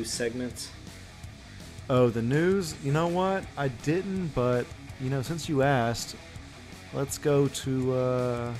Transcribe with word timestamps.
news 0.00 0.10
segments? 0.10 0.70
Oh, 1.90 2.08
the 2.08 2.22
news? 2.22 2.74
You 2.82 2.92
know 2.92 3.08
what? 3.08 3.44
I 3.58 3.68
didn't, 3.68 4.28
but 4.28 4.64
you 4.98 5.10
know, 5.10 5.20
since 5.20 5.46
you 5.48 5.62
asked, 5.62 6.16
let's 6.94 7.18
go 7.18 7.48
to 7.48 7.92
uh, 7.94 8.54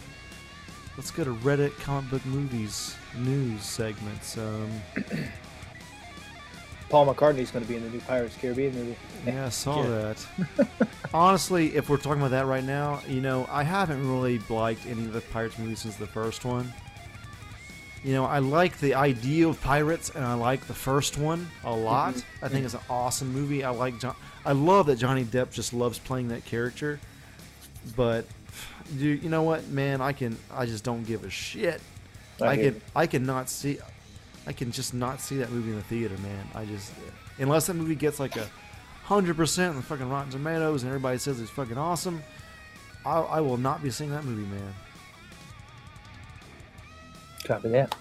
let's 0.98 1.10
go 1.10 1.24
to 1.24 1.34
Reddit 1.36 1.78
comic 1.80 2.10
book 2.10 2.26
movies 2.26 2.94
news 3.16 3.62
segments. 3.62 4.36
Um, 4.36 4.68
Paul 6.90 7.06
McCartney's 7.14 7.50
going 7.52 7.64
to 7.64 7.68
be 7.68 7.76
in 7.76 7.84
the 7.84 7.88
new 7.90 8.00
Pirates 8.00 8.36
Caribbean 8.36 8.74
movie. 8.74 8.96
yeah, 9.24 9.46
I 9.46 9.48
saw 9.48 9.82
Yeah. 9.82 10.14
that. 10.58 10.78
Honestly, 11.14 11.74
if 11.76 11.88
we're 11.88 11.96
talking 11.98 12.20
about 12.20 12.32
that 12.32 12.46
right 12.46 12.64
now, 12.64 13.00
you 13.08 13.20
know, 13.22 13.46
I 13.50 13.62
haven't 13.62 14.06
really 14.06 14.40
liked 14.50 14.84
any 14.86 15.04
of 15.04 15.12
the 15.14 15.20
Pirates 15.22 15.56
movies 15.56 15.78
since 15.78 15.94
the 15.96 16.06
first 16.06 16.44
one. 16.44 16.70
You 18.02 18.14
know, 18.14 18.24
I 18.24 18.38
like 18.38 18.78
the 18.78 18.94
idea 18.94 19.46
of 19.48 19.60
pirates, 19.60 20.10
and 20.14 20.24
I 20.24 20.34
like 20.34 20.66
the 20.66 20.74
first 20.74 21.18
one 21.18 21.50
a 21.62 21.68
mm-hmm. 21.68 21.84
lot. 21.84 22.14
I 22.42 22.48
think 22.48 22.52
mm-hmm. 22.52 22.64
it's 22.64 22.74
an 22.74 22.80
awesome 22.88 23.32
movie. 23.32 23.62
I 23.62 23.70
like 23.70 24.00
John. 24.00 24.16
I 24.44 24.52
love 24.52 24.86
that 24.86 24.96
Johnny 24.96 25.24
Depp 25.24 25.52
just 25.52 25.74
loves 25.74 25.98
playing 25.98 26.28
that 26.28 26.44
character. 26.44 26.98
But, 27.96 28.24
you, 28.96 29.10
you 29.10 29.28
know 29.28 29.42
what, 29.42 29.68
man? 29.68 30.00
I 30.00 30.12
can. 30.12 30.38
I 30.52 30.66
just 30.66 30.84
don't 30.84 31.04
give 31.04 31.24
a 31.24 31.30
shit. 31.30 31.80
I 32.40 32.46
I, 32.46 32.56
can. 32.56 32.80
I 32.96 33.06
cannot 33.06 33.50
see. 33.50 33.78
I 34.46 34.52
can 34.52 34.72
just 34.72 34.94
not 34.94 35.20
see 35.20 35.36
that 35.38 35.50
movie 35.50 35.70
in 35.70 35.76
the 35.76 35.82
theater, 35.82 36.16
man. 36.22 36.48
I 36.54 36.64
just 36.64 36.92
unless 37.38 37.66
that 37.66 37.74
movie 37.74 37.94
gets 37.94 38.18
like 38.18 38.36
a 38.36 38.48
hundred 39.04 39.36
percent 39.36 39.70
on 39.70 39.76
the 39.76 39.82
fucking 39.82 40.08
Rotten 40.08 40.30
Tomatoes 40.30 40.82
and 40.82 40.88
everybody 40.88 41.18
says 41.18 41.40
it's 41.40 41.50
fucking 41.50 41.76
awesome. 41.76 42.22
I, 43.04 43.18
I 43.18 43.40
will 43.40 43.56
not 43.56 43.82
be 43.82 43.90
seeing 43.90 44.10
that 44.10 44.24
movie, 44.24 44.46
man. 44.46 44.74
Copy 47.50 47.68
that. 47.70 47.92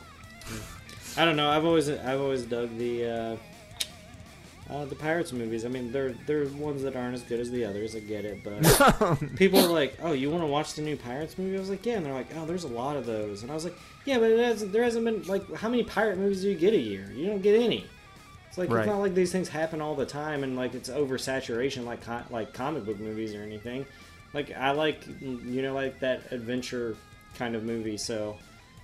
I 1.18 1.26
don't 1.26 1.36
know. 1.36 1.50
I've 1.50 1.66
always 1.66 1.90
I've 1.90 2.22
always 2.22 2.44
dug 2.44 2.78
the 2.78 3.06
uh, 4.70 4.72
uh, 4.72 4.86
the 4.86 4.94
Pirates 4.94 5.34
movies. 5.34 5.66
I 5.66 5.70
mean, 5.70 5.92
they're 5.92 6.14
they're 6.28 6.46
ones 6.50 6.84
that 6.84 6.96
aren't 6.96 7.16
as 7.16 7.24
good 7.24 7.40
as 7.40 7.50
the 7.50 7.66
others. 7.66 7.96
I 7.96 8.00
get 8.02 8.26
it, 8.26 8.44
but 8.44 9.18
people 9.38 9.60
are 9.60 9.74
like, 9.74 9.98
"Oh, 10.04 10.12
you 10.12 10.30
want 10.30 10.44
to 10.44 10.48
watch 10.48 10.76
the 10.76 10.84
new 10.84 10.96
Pirates 10.96 11.36
movie?" 11.40 11.58
I 11.58 11.60
was 11.60 11.72
like, 11.72 11.84
"Yeah," 11.84 11.96
and 11.96 12.06
they're 12.06 12.14
like, 12.14 12.28
"Oh, 12.38 12.46
there's 12.46 12.64
a 12.64 12.68
lot 12.68 12.96
of 12.96 13.08
those," 13.08 13.42
and 13.42 13.50
I 13.52 13.56
was 13.56 13.64
like, 13.64 13.74
"Yeah, 14.06 14.20
but 14.20 14.30
it 14.30 14.38
hasn't, 14.38 14.72
there 14.72 14.84
hasn't 14.84 15.04
been 15.04 15.24
like 15.24 15.52
how 15.56 15.68
many 15.68 15.84
pirate 15.84 16.20
movies 16.20 16.44
do 16.44 16.50
you 16.50 16.56
get 16.56 16.76
a 16.76 16.80
year? 16.80 17.12
You 17.16 17.26
don't 17.26 17.42
get 17.42 17.60
any." 17.60 17.88
It's 18.50 18.60
like 18.60 18.70
Right. 18.70 18.82
it's 18.82 18.88
not 18.88 19.00
like 19.00 19.16
these 19.16 19.32
things 19.32 19.50
happen 19.50 19.82
all 19.82 19.96
the 19.96 20.06
time, 20.06 20.44
and 20.44 20.56
like 20.56 20.76
it's 20.76 20.90
oversaturation 20.92 21.86
like 21.86 22.02
co- 22.06 22.22
like 22.30 22.54
comic 22.54 22.86
book 22.86 23.00
movies 23.00 23.34
or 23.34 23.42
anything. 23.42 23.84
Like 24.36 24.56
I 24.56 24.70
like 24.72 25.02
you 25.22 25.64
know 25.64 25.74
like 25.74 26.00
that 26.02 26.32
adventure 26.32 26.96
kind 27.36 27.56
of 27.56 27.64
movie, 27.64 27.98
so. 27.98 28.38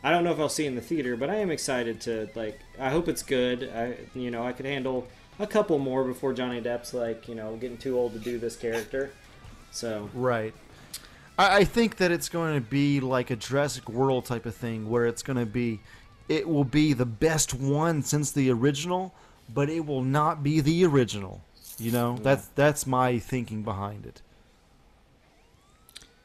I 0.06 0.12
don't 0.12 0.24
know 0.24 0.32
if 0.32 0.40
I'll 0.40 0.50
see 0.50 0.66
it 0.66 0.68
in 0.68 0.76
the 0.76 0.82
theater, 0.82 1.18
but 1.18 1.32
I 1.32 1.38
am 1.38 1.50
excited 1.50 2.00
to 2.02 2.30
like. 2.36 2.60
I 2.80 2.92
hope 2.92 3.08
it's 3.08 3.24
good. 3.24 3.72
I, 3.76 3.98
you 4.14 4.30
know, 4.30 4.46
I 4.46 4.52
could 4.52 4.68
handle 4.68 5.08
a 5.40 5.48
couple 5.48 5.80
more 5.80 6.04
before 6.04 6.32
Johnny 6.32 6.62
Depp's 6.62 6.94
like, 6.94 7.28
you 7.28 7.34
know, 7.34 7.56
getting 7.56 7.78
too 7.78 7.98
old 7.98 8.14
to 8.14 8.20
do 8.20 8.38
this 8.38 8.56
character. 8.56 9.12
So 9.72 10.12
Right. 10.14 10.54
I, 11.40 11.58
I 11.58 11.64
think 11.64 11.98
that 11.98 12.12
it's 12.12 12.30
going 12.30 12.54
to 12.54 12.62
be 12.62 13.00
like 13.00 13.32
a 13.32 13.36
Jurassic 13.36 13.90
World 13.90 14.26
type 14.26 14.46
of 14.46 14.54
thing, 14.54 14.92
where 14.92 15.08
it's 15.08 15.24
going 15.24 15.40
to 15.40 15.46
be, 15.48 15.80
it 16.30 16.48
will 16.48 16.64
be 16.64 16.94
the 16.94 17.08
best 17.08 17.56
one 17.56 18.04
since 18.04 18.32
the 18.32 18.52
original, 18.52 19.12
but 19.52 19.72
it 19.72 19.88
will 19.88 20.04
not 20.04 20.44
be 20.44 20.62
the 20.62 20.86
original. 20.86 21.42
You 21.80 21.92
know, 21.92 22.20
that's 22.22 22.46
that's 22.50 22.86
my 22.86 23.18
thinking 23.18 23.64
behind 23.64 24.06
it. 24.06 24.22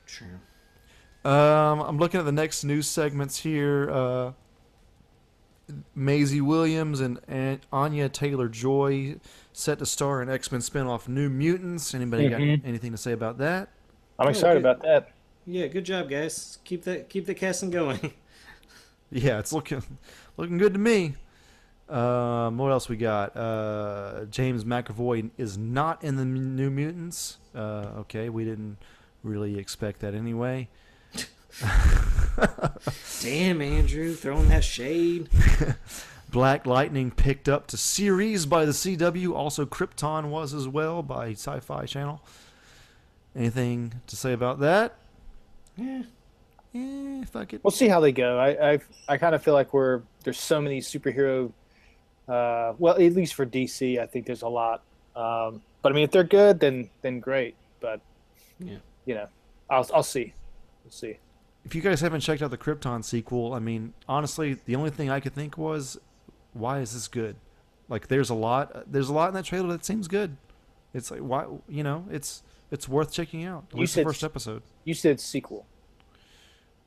true. 0.07 0.39
Um, 1.25 1.81
I'm 1.81 1.99
looking 1.99 2.19
at 2.21 2.25
the 2.25 2.33
next 2.33 2.65
news 2.65 2.87
segments 2.87 3.39
here. 3.39 3.91
Uh, 3.91 4.33
Maisie 5.95 6.41
Williams 6.41 7.01
and, 7.01 7.21
and 7.29 7.61
Anya 7.73 8.09
Taylor 8.09 8.49
Joy 8.49 9.17
set 9.53 9.79
to 9.79 9.87
star 9.87 10.23
in 10.23 10.29
X 10.31 10.51
Men 10.51 10.61
spinoff 10.61 11.07
New 11.09 11.29
Mutants. 11.29 11.95
Anybody 11.95 12.29
got 12.29 12.41
Mhm. 12.41 12.63
anything 12.65 12.91
to 12.93 12.99
say 12.99 13.13
about 13.13 13.39
that? 13.39 13.69
I'm 14.19 14.27
Oh, 14.27 14.31
excited 14.31 14.63
good. 14.63 14.71
about 14.71 14.83
that. 14.83 15.13
Yeah, 15.47 15.67
good 15.69 15.85
job, 15.85 16.09
guys. 16.11 16.59
Keep 16.65 16.85
that 16.85 17.09
keep 17.09 17.27
the 17.27 17.35
casting 17.35 17.71
going. 17.71 18.13
Yeah, 19.13 19.41
it's 19.41 19.53
looking 19.53 19.83
looking 20.37 20.57
good 20.57 20.73
to 20.75 20.79
me. 20.79 21.17
Um, 21.89 22.59
what 22.59 22.71
else 22.71 22.89
we 22.89 22.97
got? 22.97 23.37
Uh, 23.37 24.27
James 24.31 24.63
McAvoy 24.63 25.31
is 25.37 25.59
not 25.59 26.05
in 26.05 26.15
the 26.15 26.25
New 26.25 26.71
Mutants. 26.71 27.39
Uh, 27.53 27.89
okay, 27.99 28.29
we 28.29 28.45
didn't 28.45 28.77
really 29.25 29.59
expect 29.59 29.99
that 30.03 30.15
anyway. 30.15 30.69
Damn, 33.23 33.61
Andrew, 33.61 34.15
throwing 34.15 34.49
that 34.49 34.65
shade. 34.65 35.29
Black 36.31 36.65
Lightning 36.67 37.11
picked 37.11 37.49
up 37.49 37.67
to 37.69 37.77
series 37.77 38.47
by 38.47 38.65
the 38.65 38.73
CW. 38.73 39.35
Also, 39.35 39.67
Krypton 39.67 40.27
was 40.31 40.55
as 40.55 40.69
well 40.69 41.03
by 41.03 41.33
Sci-Fi 41.33 41.87
Channel. 41.87 42.23
Anything 43.35 43.95
to 44.07 44.17
say 44.17 44.33
about 44.33 44.61
that? 44.61 44.95
Yeah. 45.77 46.03
Eh, 46.75 47.25
fuck 47.25 47.53
it. 47.53 47.65
We'll 47.65 47.71
see 47.73 47.89
how 47.89 48.01
they 48.01 48.13
go. 48.13 48.39
I 48.39 48.73
I, 48.73 48.79
I 49.09 49.17
kind 49.19 49.35
of 49.35 49.43
feel 49.43 49.55
like 49.55 49.73
we're 49.75 50.03
there's 50.25 50.39
so 50.39 50.61
many 50.61 50.81
superhero. 50.81 51.53
Uh, 52.29 52.75
well, 52.79 52.95
at 52.95 53.01
least 53.13 53.35
for 53.35 53.45
DC, 53.45 53.99
I 54.01 54.07
think 54.07 54.27
there's 54.27 54.43
a 54.43 54.49
lot. 54.49 54.83
Um, 55.17 55.63
but 55.83 55.91
I 55.91 55.95
mean, 55.97 56.05
if 56.05 56.13
they're 56.13 56.23
good, 56.23 56.61
then 56.61 56.91
then 57.03 57.19
great. 57.19 57.57
But 57.81 58.01
Yeah. 58.61 58.77
you 59.05 59.15
know, 59.17 59.27
I'll 59.69 59.89
I'll 59.93 60.03
see. 60.05 60.33
We'll 60.85 60.93
see. 60.93 61.19
If 61.65 61.75
you 61.75 61.83
guys 61.83 62.01
haven't 62.01 62.21
checked 62.21 62.43
out 62.43 62.51
the 62.51 62.59
Krypton 62.59 63.05
sequel, 63.05 63.53
I 63.53 63.59
mean, 63.59 63.93
honestly, 64.09 64.59
the 64.65 64.77
only 64.77 64.91
thing 64.91 65.11
I 65.11 65.21
could 65.21 65.35
think 65.35 65.59
was, 65.59 65.99
why 66.55 66.81
is 66.81 66.95
this 66.95 67.07
good? 67.09 67.37
Like, 67.89 68.09
there's 68.09 68.31
a 68.31 68.35
lot. 68.35 68.91
There's 68.91 69.09
a 69.09 69.13
lot 69.13 69.29
in 69.29 69.35
that 69.35 69.45
trailer 69.45 69.69
that 69.73 69.85
seems 69.85 70.09
good. 70.09 70.37
It's 70.95 71.11
like 71.11 71.21
why 71.21 71.47
you 71.69 71.83
know 71.83 72.07
it's 72.11 72.43
it's 72.71 72.89
worth 72.89 73.13
checking 73.13 73.45
out. 73.45 73.65
At 73.71 73.75
You 73.77 73.81
least 73.81 73.95
the 73.95 74.01
said 74.01 74.07
first 74.07 74.25
episode. 74.25 74.63
You 74.85 74.95
said 74.95 75.21
sequel. 75.21 75.67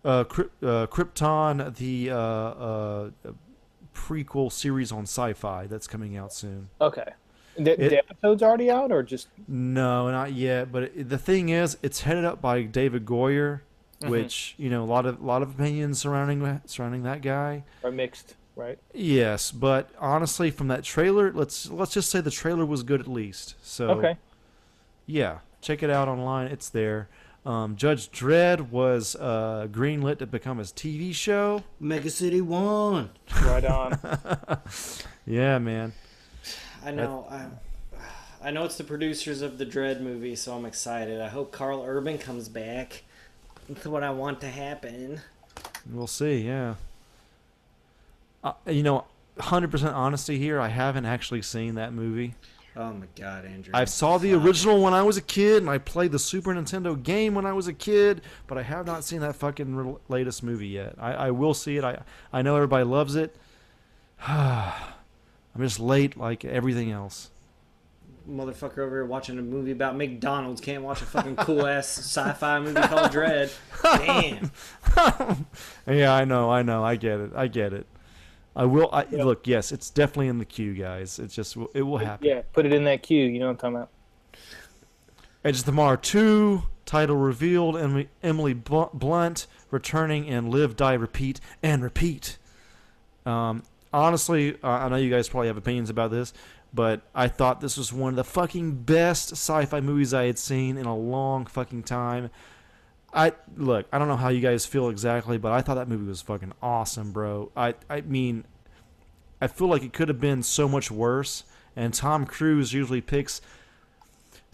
Uh, 0.03 0.25
uh, 0.61 0.87
Krypton, 0.87 1.75
the 1.77 2.09
uh, 2.11 2.17
uh, 2.17 3.09
prequel 3.95 4.51
series 4.51 4.91
on 4.91 5.03
Sci-Fi 5.03 5.67
that's 5.67 5.87
coming 5.87 6.17
out 6.17 6.33
soon. 6.33 6.69
Okay. 6.81 7.13
The, 7.57 7.71
It- 7.81 7.89
the 7.89 7.97
episode's 7.99 8.43
already 8.43 8.69
out, 8.69 8.91
or 8.91 9.03
just 9.03 9.27
No, 9.47 10.09
not 10.11 10.33
yet. 10.33 10.71
But 10.71 10.83
it, 10.83 11.07
the 11.09 11.17
thing 11.17 11.49
is, 11.49 11.77
it's 11.81 12.01
headed 12.01 12.25
up 12.25 12.41
by 12.41 12.63
David 12.63 13.05
Goyer, 13.05 13.61
Mhm. 14.03 14.09
which 14.09 14.55
you 14.57 14.69
know 14.69 14.83
a 14.83 14.85
lot 14.85 15.05
of 15.05 15.21
lot 15.21 15.41
of 15.41 15.51
opinions 15.51 15.99
surrounding 15.99 16.61
surrounding 16.65 17.03
that 17.03 17.21
guy. 17.21 17.63
or 17.83 17.91
mixed, 17.91 18.35
right? 18.55 18.77
Yes, 18.93 19.51
but 19.51 19.89
honestly, 19.99 20.51
from 20.51 20.67
that 20.69 20.83
trailer, 20.83 21.31
let's 21.31 21.69
let's 21.69 21.93
just 21.93 22.09
say 22.09 22.21
the 22.21 22.31
trailer 22.31 22.65
was 22.65 22.83
good 22.83 22.99
at 23.01 23.07
least. 23.07 23.55
So 23.63 23.89
Okay. 23.91 24.17
yeah, 25.05 25.39
check 25.61 25.83
it 25.83 25.89
out 25.89 26.07
online. 26.07 26.47
It's 26.47 26.69
there. 26.69 27.07
Um, 27.45 27.75
Judge 27.75 28.09
Dredd 28.09 28.69
was 28.69 29.17
uh, 29.17 29.67
greenlit 29.69 30.19
to 30.19 30.25
become 30.25 30.59
his 30.59 30.71
TV 30.71 31.13
show. 31.13 31.63
Mega 31.77 32.09
City 32.09 32.39
One. 32.39 33.09
Right 33.43 33.65
on. 33.65 33.99
Yeah, 35.25 35.57
man. 35.57 35.93
I 36.85 36.91
know. 36.91 37.25
I, 37.29 37.45
I 38.47 38.51
know 38.51 38.65
it's 38.65 38.75
the 38.75 38.83
producers 38.83 39.41
of 39.41 39.57
the 39.57 39.65
Dredd 39.65 40.01
movie, 40.01 40.35
so 40.35 40.53
I'm 40.53 40.65
excited. 40.65 41.21
I 41.21 41.29
hope 41.29 41.53
Karl 41.53 41.81
Urban 41.85 42.17
comes 42.17 42.49
back. 42.49 43.03
That's 43.69 43.85
what 43.85 44.03
I 44.03 44.09
want 44.11 44.41
to 44.41 44.47
happen. 44.47 45.21
We'll 45.91 46.07
see. 46.07 46.39
Yeah. 46.41 46.75
Uh, 48.43 48.53
you 48.67 48.83
know, 48.83 49.05
hundred 49.39 49.71
percent 49.71 49.95
honesty 49.95 50.37
here. 50.37 50.59
I 50.59 50.67
haven't 50.67 51.05
actually 51.05 51.41
seen 51.41 51.75
that 51.75 51.93
movie. 51.93 52.35
Oh 52.75 52.91
my 52.91 53.05
God, 53.15 53.45
Andrew. 53.45 53.71
I 53.73 53.85
saw 53.85 54.17
the 54.17 54.33
original 54.33 54.81
when 54.81 54.93
I 54.93 55.03
was 55.03 55.15
a 55.15 55.21
kid, 55.21 55.61
and 55.61 55.69
I 55.69 55.77
played 55.77 56.11
the 56.11 56.19
Super 56.19 56.53
Nintendo 56.53 57.01
game 57.01 57.35
when 57.35 57.45
I 57.45 57.53
was 57.53 57.67
a 57.67 57.73
kid, 57.73 58.21
but 58.47 58.57
I 58.57 58.63
have 58.63 58.85
not 58.87 59.03
seen 59.03 59.19
that 59.19 59.35
fucking 59.35 59.75
re- 59.75 59.95
latest 60.09 60.41
movie 60.41 60.69
yet. 60.69 60.95
I, 60.97 61.13
I 61.13 61.31
will 61.31 61.53
see 61.53 61.77
it. 61.77 61.83
I 61.83 62.01
I 62.31 62.41
know 62.41 62.55
everybody 62.55 62.83
loves 62.83 63.15
it. 63.15 63.35
I'm 64.27 64.73
just 65.59 65.79
late, 65.79 66.17
like 66.17 66.43
everything 66.45 66.91
else. 66.91 67.29
Motherfucker 68.29 68.79
over 68.79 68.95
here 68.95 69.05
watching 69.05 69.37
a 69.37 69.41
movie 69.41 69.71
about 69.71 69.97
McDonald's 69.97 70.61
can't 70.61 70.83
watch 70.83 71.01
a 71.01 71.05
fucking 71.05 71.35
cool 71.37 71.65
ass 71.67 71.87
sci-fi 71.97 72.59
movie 72.59 72.81
called 72.81 73.11
Dredd. 73.11 73.53
Damn. 73.83 74.51
Yeah, 75.87 76.13
I 76.13 76.23
know, 76.23 76.49
I 76.49 76.61
know, 76.61 76.83
I 76.83 76.95
get 76.95 77.19
it, 77.19 77.31
I 77.35 77.47
get 77.47 77.73
it. 77.73 77.85
I 78.55 78.65
will. 78.65 78.89
I, 78.93 79.05
Yeah. 79.09 79.23
Look, 79.25 79.47
yes, 79.47 79.71
it's 79.71 79.89
definitely 79.89 80.27
in 80.27 80.37
the 80.37 80.45
queue, 80.45 80.73
guys. 80.73 81.17
It's 81.19 81.33
just 81.35 81.57
it 81.73 81.81
will 81.81 81.97
happen. 81.97 82.27
yeah, 82.27 82.41
put 82.53 82.65
it 82.65 82.73
in 82.73 82.83
that 82.85 83.01
queue. 83.03 83.25
You 83.25 83.39
know 83.39 83.47
what 83.47 83.63
I'm 83.63 83.73
talking 83.73 83.75
about. 83.77 83.89
Edge 85.43 85.59
of 85.59 85.65
Tomorrow 85.65 85.97
2, 85.97 86.63
title 86.85 87.17
revealed, 87.17 87.75
Emily, 87.77 88.09
Emily 88.21 88.53
Blunt 88.53 89.47
returning 89.71 90.25
in 90.25 90.49
Live, 90.49 90.75
Die, 90.77 90.93
Repeat, 90.93 91.41
and 91.61 91.83
Repeat. 91.83 92.37
Um, 93.25 93.63
honestly, 93.91 94.55
uh, 94.63 94.67
I 94.67 94.87
know 94.89 94.95
you 94.95 95.09
guys 95.09 95.27
probably 95.27 95.47
have 95.47 95.57
opinions 95.57 95.89
about 95.89 96.11
this, 96.11 96.31
but 96.73 97.01
I 97.13 97.27
thought 97.27 97.61
this 97.61 97.77
was 97.77 97.93
one 97.93 98.13
of 98.13 98.15
the 98.15 98.23
fucking 98.23 98.83
best 98.83 99.33
sci 99.33 99.65
fi 99.65 99.79
movies 99.79 100.13
I 100.13 100.25
had 100.25 100.39
seen 100.39 100.77
in 100.77 100.85
a 100.85 100.95
long 100.95 101.45
fucking 101.45 101.83
time. 101.83 102.29
I 103.13 103.33
look, 103.55 103.85
I 103.93 103.99
don't 103.99 104.07
know 104.07 104.15
how 104.15 104.29
you 104.29 104.41
guys 104.41 104.65
feel 104.65 104.89
exactly, 104.89 105.37
but 105.37 105.51
I 105.51 105.61
thought 105.61 105.75
that 105.75 105.87
movie 105.87 106.07
was 106.07 106.21
fucking 106.21 106.53
awesome, 106.61 107.11
bro. 107.11 107.51
I 107.55 107.75
I 107.89 108.01
mean, 108.01 108.45
I 109.39 109.47
feel 109.47 109.67
like 109.67 109.83
it 109.83 109.93
could 109.93 110.07
have 110.07 110.19
been 110.19 110.41
so 110.41 110.67
much 110.67 110.89
worse. 110.89 111.43
And 111.75 111.93
Tom 111.93 112.25
Cruise 112.25 112.73
usually 112.73 113.01
picks. 113.01 113.41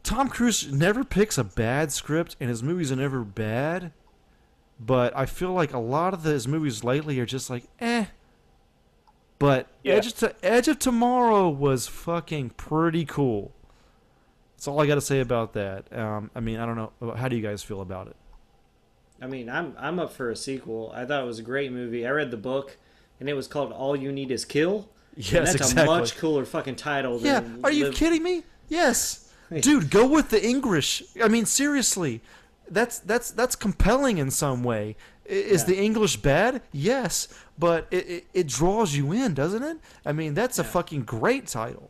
Tom 0.04 0.30
Cruise 0.30 0.72
never 0.72 1.04
picks 1.04 1.38
a 1.38 1.44
bad 1.44 1.92
script, 1.92 2.36
and 2.40 2.50
his 2.50 2.64
movies 2.64 2.92
are 2.92 2.96
never 2.96 3.24
bad. 3.24 3.92
But 4.80 5.16
I 5.16 5.26
feel 5.26 5.52
like 5.52 5.74
a 5.74 5.80
lot 5.80 6.14
of 6.14 6.24
his 6.24 6.48
movies 6.48 6.84
lately 6.84 7.20
are 7.20 7.26
just 7.26 7.50
like, 7.50 7.66
eh. 7.80 8.06
But 9.40 9.68
Yeah. 9.84 9.94
Edge, 9.96 10.08
of 10.08 10.16
to- 10.18 10.36
Edge 10.46 10.68
of 10.68 10.80
Tomorrow 10.80 11.50
was 11.50 11.88
fucking 11.88 12.52
pretty 12.52 13.06
cool. 13.06 13.54
That's 14.56 14.68
all 14.68 14.82
I 14.82 14.88
got 14.88 14.96
to 14.96 15.02
say 15.02 15.22
about 15.22 15.54
that. 15.54 15.86
Um, 15.98 16.30
I 16.36 16.42
mean, 16.42 16.60
I 16.60 16.66
don't 16.66 16.76
know. 16.76 17.14
How 17.16 17.30
do 17.30 17.36
you 17.38 17.42
guys 17.42 17.64
feel 17.64 17.80
about 17.82 18.08
it? 18.08 18.16
I 19.22 19.28
mean, 19.28 19.50
I'm 19.50 19.74
I'm 19.78 20.00
up 20.00 20.12
for 20.14 20.30
a 20.30 20.36
sequel. 20.36 20.92
I 20.94 21.06
thought 21.06 21.24
it 21.24 21.26
was 21.26 21.40
a 21.40 21.44
great 21.44 21.72
movie. 21.72 22.06
I 22.06 22.10
read 22.12 22.32
the 22.32 22.38
book, 22.38 22.78
and 23.20 23.28
it 23.30 23.34
was 23.34 23.48
called 23.48 23.72
All 23.72 23.96
You 23.96 24.12
Need 24.12 24.32
Is 24.32 24.44
Kill. 24.46 24.90
Yes, 25.16 25.34
and 25.34 25.48
that's 25.48 25.56
exactly. 25.56 25.84
a 25.84 26.00
much 26.00 26.18
cooler 26.18 26.46
fucking 26.46 26.76
title. 26.78 27.20
yeah, 27.22 27.40
Than 27.42 27.60
are 27.64 27.72
you 27.72 27.86
Live- 27.86 27.96
kidding 27.96 28.24
me? 28.24 28.44
Yes, 28.70 29.30
dude, 29.62 29.90
go 29.90 30.06
with 30.08 30.30
the 30.30 30.46
English. 30.46 31.04
I 31.22 31.28
mean, 31.30 31.46
seriously, 31.46 32.22
that's 32.70 33.00
that's 33.00 33.32
that's 33.32 33.56
compelling 33.56 34.18
in 34.20 34.32
some 34.32 34.64
way. 34.64 34.96
Is 35.30 35.62
Yeah. 35.62 35.68
the 35.68 35.78
English 35.82 36.18
bad? 36.18 36.62
Yes, 36.72 37.28
but 37.58 37.88
it, 37.92 38.10
it, 38.10 38.26
it 38.34 38.48
draws 38.48 38.96
you 38.96 39.12
in, 39.12 39.34
doesn't 39.34 39.64
it? 39.64 39.78
I 40.06 40.12
mean, 40.12 40.34
that's 40.34 40.58
a 40.60 40.64
fucking 40.64 41.04
great 41.04 41.48
title. 41.48 41.90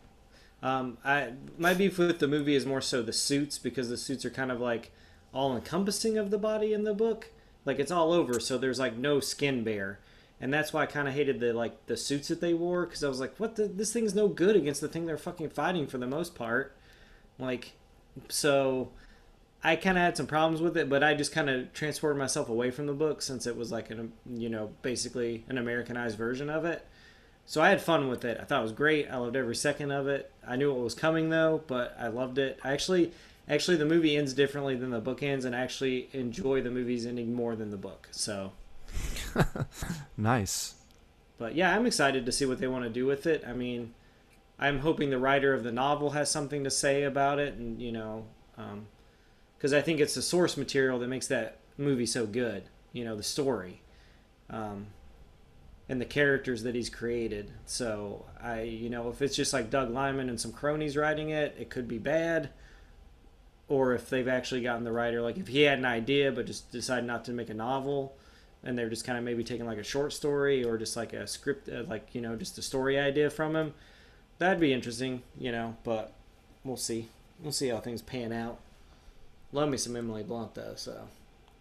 Um, 0.61 0.97
I 1.05 1.33
my 1.57 1.73
beef 1.73 1.97
with 1.97 2.19
the 2.19 2.27
movie 2.27 2.53
is 2.55 2.65
more 2.65 2.81
so 2.81 3.01
the 3.01 3.13
suits 3.13 3.57
because 3.57 3.87
the 3.89 3.95
suits 3.97 4.25
are 4.25 4.29
kind 4.29 4.51
of 4.51 4.59
like 4.59 4.91
all 5.33 5.55
encompassing 5.55 6.17
of 6.17 6.31
the 6.31 6.37
body 6.37 6.73
in 6.73 6.83
the 6.83 6.93
book. 6.93 7.29
Like 7.65 7.79
it's 7.79 7.91
all 7.91 8.11
over, 8.11 8.39
so 8.41 8.57
there's 8.57 8.79
like 8.79 8.97
no 8.97 9.19
skin 9.21 9.63
bare, 9.63 9.99
and 10.41 10.53
that's 10.53 10.73
why 10.73 10.83
I 10.83 10.85
kind 10.85 11.07
of 11.07 11.13
hated 11.13 11.39
the 11.39 11.53
like 11.53 11.85
the 11.85 11.95
suits 11.95 12.27
that 12.27 12.41
they 12.41 12.53
wore 12.53 12.85
because 12.85 13.03
I 13.05 13.07
was 13.07 13.21
like, 13.21 13.37
what 13.37 13.55
the 13.55 13.67
this 13.67 13.93
thing's 13.93 14.13
no 14.13 14.27
good 14.27 14.57
against 14.57 14.81
the 14.81 14.89
thing 14.89 15.05
they're 15.05 15.17
fucking 15.17 15.49
fighting 15.51 15.87
for 15.87 15.97
the 15.97 16.07
most 16.07 16.35
part. 16.35 16.75
Like, 17.37 17.71
so 18.27 18.89
I 19.63 19.75
kind 19.75 19.97
of 19.97 20.03
had 20.03 20.15
some 20.17 20.27
problems 20.27 20.61
with 20.61 20.77
it, 20.77 20.89
but 20.89 21.03
I 21.03 21.13
just 21.13 21.33
kind 21.33 21.49
of 21.49 21.73
transported 21.73 22.17
myself 22.17 22.47
away 22.49 22.71
from 22.71 22.85
the 22.85 22.93
book 22.93 23.21
since 23.21 23.45
it 23.45 23.57
was 23.57 23.71
like 23.71 23.89
an 23.89 24.13
you 24.25 24.49
know 24.49 24.71
basically 24.81 25.43
an 25.49 25.57
Americanized 25.57 26.17
version 26.17 26.49
of 26.49 26.65
it. 26.65 26.85
So 27.45 27.61
I 27.61 27.69
had 27.69 27.81
fun 27.81 28.07
with 28.09 28.23
it. 28.25 28.37
I 28.39 28.43
thought 28.43 28.59
it 28.59 28.63
was 28.63 28.71
great. 28.71 29.09
I 29.09 29.17
loved 29.17 29.35
every 29.35 29.55
second 29.55 29.91
of 29.91 30.07
it. 30.07 30.31
I 30.47 30.55
knew 30.55 30.71
what 30.71 30.83
was 30.83 30.93
coming 30.93 31.29
though, 31.29 31.63
but 31.67 31.95
I 31.99 32.07
loved 32.07 32.37
it. 32.37 32.59
I 32.63 32.71
actually 32.73 33.11
actually 33.49 33.77
the 33.77 33.85
movie 33.85 34.15
ends 34.15 34.33
differently 34.33 34.75
than 34.75 34.91
the 34.91 34.99
book 34.99 35.23
ends 35.23 35.43
and 35.45 35.55
I 35.55 35.59
actually 35.61 36.09
enjoy 36.13 36.61
the 36.61 36.69
movie's 36.69 37.05
ending 37.05 37.33
more 37.33 37.55
than 37.55 37.71
the 37.71 37.77
book. 37.77 38.07
So 38.11 38.51
Nice. 40.17 40.75
but 41.37 41.55
yeah, 41.55 41.75
I'm 41.75 41.85
excited 41.85 42.25
to 42.25 42.31
see 42.31 42.45
what 42.45 42.59
they 42.59 42.67
want 42.67 42.83
to 42.85 42.89
do 42.89 43.05
with 43.05 43.25
it. 43.25 43.43
I 43.47 43.53
mean, 43.53 43.93
I'm 44.59 44.79
hoping 44.79 45.09
the 45.09 45.17
writer 45.19 45.53
of 45.53 45.63
the 45.63 45.71
novel 45.71 46.11
has 46.11 46.29
something 46.29 46.63
to 46.63 46.71
say 46.71 47.03
about 47.03 47.39
it, 47.39 47.53
and 47.53 47.81
you 47.81 47.91
know, 47.91 48.25
um, 48.57 48.87
because 49.59 49.73
I 49.73 49.81
think 49.81 49.99
it's 49.99 50.15
the 50.15 50.21
source 50.21 50.55
material 50.55 50.99
that 50.99 51.09
makes 51.09 51.27
that 51.27 51.57
movie 51.77 52.05
so 52.05 52.25
good. 52.25 52.63
You 52.93 53.03
know, 53.03 53.17
the 53.17 53.23
story, 53.23 53.81
um, 54.49 54.87
and 55.89 55.99
the 55.99 56.05
characters 56.05 56.63
that 56.63 56.75
he's 56.75 56.89
created. 56.89 57.51
So 57.65 58.25
I, 58.41 58.61
you 58.61 58.89
know, 58.89 59.09
if 59.09 59.21
it's 59.21 59.35
just 59.35 59.51
like 59.51 59.69
Doug 59.69 59.91
Liman 59.91 60.29
and 60.29 60.39
some 60.39 60.53
cronies 60.53 60.95
writing 60.95 61.29
it, 61.31 61.57
it 61.59 61.69
could 61.69 61.89
be 61.89 61.97
bad. 61.97 62.51
Or 63.67 63.93
if 63.93 64.09
they've 64.09 64.27
actually 64.29 64.61
gotten 64.61 64.85
the 64.85 64.93
writer, 64.93 65.21
like 65.21 65.37
if 65.37 65.49
he 65.49 65.63
had 65.63 65.77
an 65.77 65.85
idea 65.85 66.31
but 66.31 66.45
just 66.45 66.71
decided 66.71 67.05
not 67.05 67.25
to 67.25 67.33
make 67.33 67.49
a 67.49 67.53
novel, 67.53 68.15
and 68.63 68.77
they're 68.77 68.89
just 68.89 69.05
kind 69.05 69.17
of 69.17 69.25
maybe 69.25 69.43
taking 69.43 69.65
like 69.65 69.77
a 69.77 69.83
short 69.83 70.13
story 70.13 70.63
or 70.63 70.77
just 70.77 70.95
like 70.95 71.11
a 71.11 71.27
script, 71.27 71.67
uh, 71.67 71.83
like 71.83 72.07
you 72.13 72.21
know, 72.21 72.37
just 72.37 72.57
a 72.57 72.61
story 72.61 72.97
idea 72.97 73.29
from 73.29 73.55
him. 73.55 73.73
That'd 74.37 74.61
be 74.61 74.71
interesting, 74.71 75.21
you 75.37 75.51
know. 75.51 75.75
But 75.83 76.13
we'll 76.63 76.77
see. 76.77 77.09
We'll 77.41 77.51
see 77.51 77.67
how 77.67 77.79
things 77.79 78.01
pan 78.01 78.31
out. 78.31 78.59
Love 79.51 79.69
me 79.69 79.77
some 79.77 79.95
Emily 79.95 80.23
Blunt 80.23 80.53
though, 80.55 80.73
so 80.75 81.07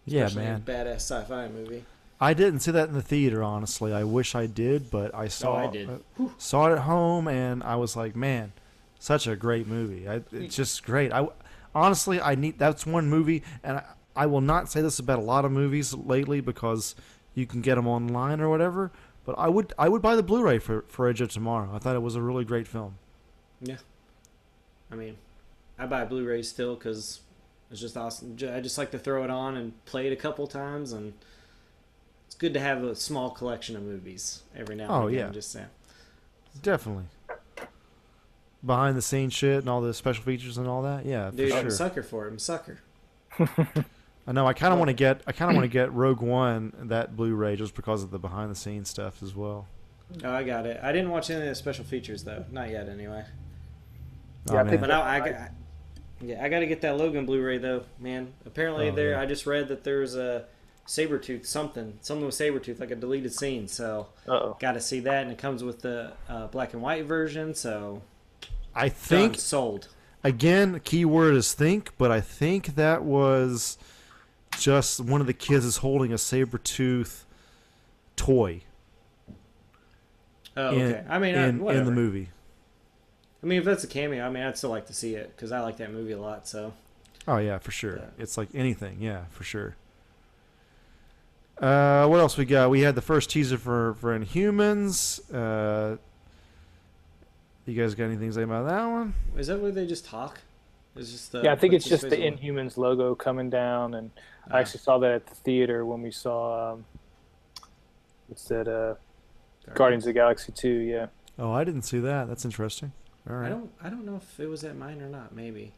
Yeah, 0.05 0.25
especially 0.25 0.47
in 0.47 0.51
man. 0.53 0.63
a 0.67 0.71
badass 0.89 0.95
sci-fi 0.95 1.47
movie. 1.47 1.85
I 2.21 2.33
didn't 2.33 2.59
see 2.59 2.71
that 2.71 2.89
in 2.89 2.93
the 2.95 3.01
theater, 3.01 3.41
honestly. 3.41 3.93
I 3.93 4.03
wish 4.03 4.35
I 4.35 4.45
did, 4.45 4.91
but 4.91 5.15
I 5.15 5.27
saw 5.29 5.55
I 5.55 5.67
did. 5.67 5.89
uh, 5.89 6.27
saw 6.37 6.67
it 6.69 6.73
at 6.73 6.79
home, 6.79 7.27
and 7.29 7.63
I 7.63 7.77
was 7.77 7.95
like, 7.95 8.13
man, 8.15 8.51
such 8.99 9.25
a 9.25 9.35
great 9.37 9.67
movie. 9.67 10.07
I, 10.07 10.21
it's 10.33 10.55
just 10.55 10.83
great. 10.83 11.13
I 11.13 11.27
honestly, 11.73 12.19
I 12.19 12.35
need 12.35 12.59
that's 12.59 12.85
one 12.85 13.07
movie, 13.09 13.41
and 13.63 13.77
I, 13.77 13.83
I 14.17 14.25
will 14.25 14.41
not 14.41 14.69
say 14.69 14.81
this 14.81 14.99
about 14.99 15.19
a 15.19 15.21
lot 15.23 15.45
of 15.45 15.51
movies 15.51 15.93
lately 15.93 16.41
because 16.41 16.93
you 17.35 17.45
can 17.47 17.61
get 17.61 17.75
them 17.75 17.87
online 17.87 18.41
or 18.41 18.49
whatever. 18.49 18.91
But 19.25 19.35
I 19.39 19.47
would 19.47 19.71
I 19.79 19.87
would 19.87 20.01
buy 20.01 20.15
the 20.17 20.23
Blu-ray 20.23 20.59
for 20.59 20.83
for 20.89 21.07
Edge 21.07 21.21
of 21.21 21.31
Tomorrow. 21.31 21.69
I 21.73 21.79
thought 21.79 21.95
it 21.95 22.01
was 22.01 22.15
a 22.15 22.21
really 22.21 22.43
great 22.43 22.67
film. 22.67 22.95
Yeah, 23.61 23.77
I 24.91 24.95
mean, 24.95 25.15
I 25.77 25.85
buy 25.85 26.03
Blu-rays 26.03 26.49
still 26.49 26.75
because 26.75 27.21
it's 27.71 27.79
just 27.79 27.95
awesome. 27.97 28.35
I 28.51 28.59
just 28.61 28.77
like 28.77 28.91
to 28.91 28.99
throw 28.99 29.23
it 29.23 29.29
on 29.29 29.55
and 29.57 29.83
play 29.85 30.07
it 30.07 30.13
a 30.13 30.15
couple 30.15 30.47
times, 30.47 30.91
and 30.93 31.13
it's 32.27 32.35
good 32.35 32.53
to 32.53 32.59
have 32.59 32.83
a 32.83 32.95
small 32.95 33.29
collection 33.29 33.75
of 33.75 33.83
movies 33.83 34.43
every 34.55 34.75
now 34.75 34.83
and 34.85 34.91
Oh, 35.03 35.07
again. 35.07 35.27
yeah. 35.27 35.31
Just 35.31 35.51
saying. 35.51 35.67
Definitely. 36.61 37.05
Behind 38.65 38.97
the 38.97 39.01
scenes 39.01 39.33
shit 39.33 39.59
and 39.59 39.69
all 39.69 39.79
the 39.81 39.93
special 39.93 40.23
features 40.23 40.57
and 40.57 40.67
all 40.67 40.81
that. 40.81 41.05
Yeah, 41.05 41.29
for 41.29 41.37
Dude, 41.37 41.51
I'm 41.53 41.57
a 41.59 41.61
sure. 41.61 41.71
sucker 41.71 42.03
for 42.03 42.25
it. 42.25 42.29
I'm 42.29 42.35
a 42.35 42.39
sucker. 42.39 42.79
I 44.27 44.31
know. 44.33 44.45
I 44.45 44.51
kind 44.53 44.73
of 44.73 44.79
want 44.79 44.89
to 44.89 44.93
get. 44.93 45.21
I 45.25 45.31
kind 45.31 45.49
of 45.49 45.55
want 45.55 45.63
to 45.63 45.69
get 45.71 45.93
Rogue 45.93 46.19
One 46.21 46.73
that 46.89 47.15
Blu-ray 47.15 47.55
just 47.55 47.73
because 47.73 48.03
of 48.03 48.11
the 48.11 48.19
behind 48.19 48.51
the 48.51 48.55
scenes 48.55 48.89
stuff 48.89 49.23
as 49.23 49.33
well. 49.33 49.67
Oh, 50.25 50.31
I 50.31 50.43
got 50.43 50.65
it. 50.65 50.79
I 50.83 50.91
didn't 50.91 51.09
watch 51.11 51.29
any 51.29 51.39
of 51.41 51.47
the 51.47 51.55
special 51.55 51.85
features 51.85 52.23
though. 52.25 52.43
Not 52.51 52.69
yet, 52.69 52.89
anyway. 52.89 53.23
Oh, 54.49 54.53
Yeah, 54.53 54.57
I 54.57 54.61
oh, 54.61 54.63
man. 54.65 54.69
think 54.71 54.81
But 54.81 54.91
I, 54.91 55.15
I 55.15 55.19
got. 55.31 55.51
Yeah, 56.21 56.43
I 56.43 56.49
got 56.49 56.59
to 56.59 56.67
get 56.67 56.81
that 56.81 56.97
Logan 56.97 57.25
Blu-ray 57.25 57.59
though, 57.59 57.83
man. 57.99 58.33
Apparently, 58.45 58.89
Oh, 58.89 58.95
there. 58.95 59.11
yeah. 59.11 59.21
I 59.21 59.25
just 59.25 59.45
read 59.45 59.67
that 59.69 59.83
there's 59.83 60.15
a 60.15 60.45
Sabretooth 60.85 61.45
something, 61.45 61.97
something 62.01 62.25
with 62.25 62.35
Sabretooth, 62.35 62.79
like 62.79 62.91
a 62.91 62.95
deleted 62.95 63.33
scene. 63.33 63.67
So 63.67 64.07
got 64.59 64.73
to 64.73 64.81
see 64.81 64.99
that, 65.01 65.23
and 65.23 65.31
it 65.31 65.37
comes 65.37 65.63
with 65.63 65.81
the 65.81 66.13
uh, 66.27 66.47
black 66.47 66.73
and 66.73 66.81
white 66.81 67.05
version. 67.05 67.53
So 67.53 68.01
I 68.75 68.87
done, 68.89 68.97
think 68.97 69.39
sold. 69.39 69.87
again, 70.23 70.79
key 70.83 71.05
word 71.05 71.35
is 71.35 71.53
think, 71.53 71.91
but 71.97 72.11
I 72.11 72.21
think 72.21 72.75
that 72.75 73.03
was 73.03 73.77
just 74.57 74.99
one 74.99 75.21
of 75.21 75.27
the 75.27 75.33
kids 75.33 75.63
is 75.63 75.77
holding 75.77 76.11
a 76.11 76.17
saber 76.17 76.57
tooth 76.57 77.25
toy 78.15 78.63
Oh, 80.57 80.71
in, 80.73 80.81
okay. 80.81 81.03
I 81.07 81.19
mean, 81.19 81.35
I, 81.35 81.47
in, 81.47 81.65
in 81.69 81.85
the 81.85 81.91
movie. 81.91 82.29
I 83.41 83.45
mean, 83.45 83.59
if 83.59 83.65
that's 83.65 83.83
a 83.83 83.87
cameo, 83.87 84.25
I 84.25 84.29
mean, 84.29 84.43
I'd 84.43 84.57
still 84.57 84.69
like 84.69 84.87
to 84.87 84.93
see 84.93 85.15
it 85.15 85.33
because 85.35 85.51
I 85.51 85.61
like 85.61 85.77
that 85.77 85.91
movie 85.91 86.11
a 86.11 86.19
lot. 86.19 86.47
So 86.47 86.73
Oh 87.27 87.37
yeah, 87.37 87.57
for 87.59 87.71
sure. 87.71 87.97
Yeah. 87.97 88.05
It's 88.23 88.37
like 88.37 88.49
anything, 88.53 88.97
yeah, 88.99 89.25
for 89.31 89.43
sure. 89.43 89.75
Uh, 91.59 92.07
what 92.07 92.19
else 92.19 92.37
we 92.37 92.45
got? 92.45 92.69
We 92.69 92.81
had 92.81 92.95
the 92.95 93.01
first 93.01 93.29
teaser 93.29 93.57
for 93.57 93.93
for 93.95 94.17
Inhumans. 94.17 95.19
Uh, 95.33 95.97
you 97.65 97.79
guys 97.79 97.93
got 97.95 98.05
anything 98.05 98.29
to 98.29 98.33
say 98.33 98.41
about 98.43 98.67
that 98.67 98.85
one? 98.85 99.13
is 99.37 99.47
that 99.47 99.59
where 99.59 99.71
they 99.71 99.85
just 99.85 100.05
talk? 100.05 100.39
It's 100.95 101.11
just 101.11 101.31
the, 101.31 101.43
yeah, 101.43 101.51
I 101.51 101.55
think 101.55 101.73
it's 101.75 101.87
just 101.87 102.01
the 102.09 102.09
visual- 102.09 102.31
Inhumans 102.37 102.77
logo 102.77 103.13
coming 103.13 103.49
down, 103.49 103.93
and 103.93 104.09
Ah. 104.49 104.55
I 104.55 104.59
actually 104.61 104.79
saw 104.79 104.97
that 104.99 105.11
at 105.11 105.27
the 105.27 105.35
theater 105.35 105.85
when 105.85 106.01
we 106.01 106.09
saw 106.11 106.73
um, 106.73 106.85
what's 108.27 108.45
that? 108.45 108.67
Uh, 108.67 108.95
Guardians 109.75 110.03
of 110.05 110.07
the 110.07 110.13
Galaxy 110.13 110.51
Two. 110.51 110.69
Yeah. 110.69 111.07
Oh, 111.37 111.51
I 111.51 111.63
didn't 111.63 111.83
see 111.83 111.99
that. 111.99 112.27
That's 112.27 112.43
interesting. 112.43 112.91
All 113.29 113.35
I 113.37 113.49
don't. 113.49 113.71
I 113.83 113.89
don't 113.89 114.05
know 114.05 114.15
if 114.15 114.39
it 114.39 114.47
was 114.47 114.63
at 114.63 114.75
mine 114.75 115.01
or 115.01 115.09
not. 115.09 115.35
Maybe. 115.35 115.71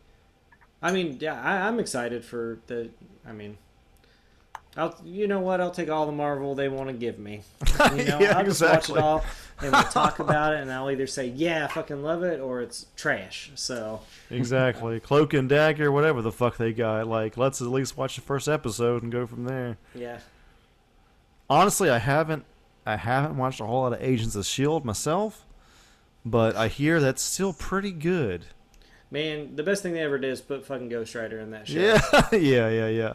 I 0.81 0.91
mean, 0.91 1.17
yeah, 1.19 1.39
I, 1.41 1.67
I'm 1.67 1.79
excited 1.79 2.23
for 2.25 2.59
the. 2.67 2.89
I 3.27 3.31
mean, 3.33 3.57
I'll. 4.77 4.95
You 5.03 5.27
know 5.27 5.39
what? 5.39 5.59
I'll 5.61 5.71
take 5.71 5.89
all 5.89 6.05
the 6.05 6.11
Marvel 6.11 6.55
they 6.55 6.69
want 6.69 6.89
to 6.89 6.93
give 6.93 7.19
me. 7.19 7.41
You 7.95 8.05
know, 8.05 8.19
Yeah, 8.19 8.37
I'll 8.37 8.45
just 8.45 8.61
exactly. 8.61 8.93
watch 8.95 8.99
it 8.99 9.03
all 9.03 9.25
and 9.61 9.71
we'll 9.71 9.83
talk 9.83 10.19
about 10.27 10.53
it, 10.53 10.59
and 10.59 10.71
I'll 10.71 10.89
either 10.91 11.07
say 11.07 11.27
yeah, 11.27 11.65
I 11.65 11.67
fucking 11.67 12.03
love 12.03 12.23
it, 12.23 12.39
or 12.39 12.61
it's 12.61 12.85
trash. 12.95 13.51
So 13.55 14.01
Exactly. 14.29 14.99
Cloak 14.99 15.33
and 15.33 15.49
dagger, 15.49 15.91
whatever 15.91 16.21
the 16.21 16.31
fuck 16.31 16.57
they 16.57 16.73
got. 16.73 17.07
Like, 17.07 17.37
let's 17.37 17.59
at 17.61 17.67
least 17.67 17.97
watch 17.97 18.15
the 18.15 18.21
first 18.21 18.47
episode 18.47 19.01
and 19.03 19.11
go 19.11 19.25
from 19.25 19.45
there. 19.45 19.77
yeah, 19.95 20.19
Honestly, 21.49 21.89
I 21.89 21.97
haven't. 21.97 22.45
I 22.85 22.95
haven't 22.97 23.37
watched 23.37 23.59
a 23.61 23.65
whole 23.65 23.81
lot 23.81 23.93
of 23.93 24.01
Agents 24.01 24.35
of 24.35 24.45
Shield 24.45 24.85
myself, 24.85 25.45
but 26.25 26.55
I 26.55 26.67
hear 26.67 26.99
that's 26.99 27.21
still 27.21 27.53
pretty 27.53 27.91
good. 27.91 28.45
man, 29.09 29.55
the 29.55 29.63
best 29.63 29.83
thing 29.83 29.93
they 29.93 29.99
ever 30.01 30.17
did 30.17 30.31
is 30.31 30.41
put 30.41 30.65
fucking 30.65 30.89
Ghost 30.89 31.15
Rider 31.15 31.39
in 31.39 31.51
that 31.51 31.67
show. 31.67 31.79
Yeah, 31.79 32.01
yeah, 32.31 32.69
yeah, 32.69 32.87
yeah. 32.87 33.13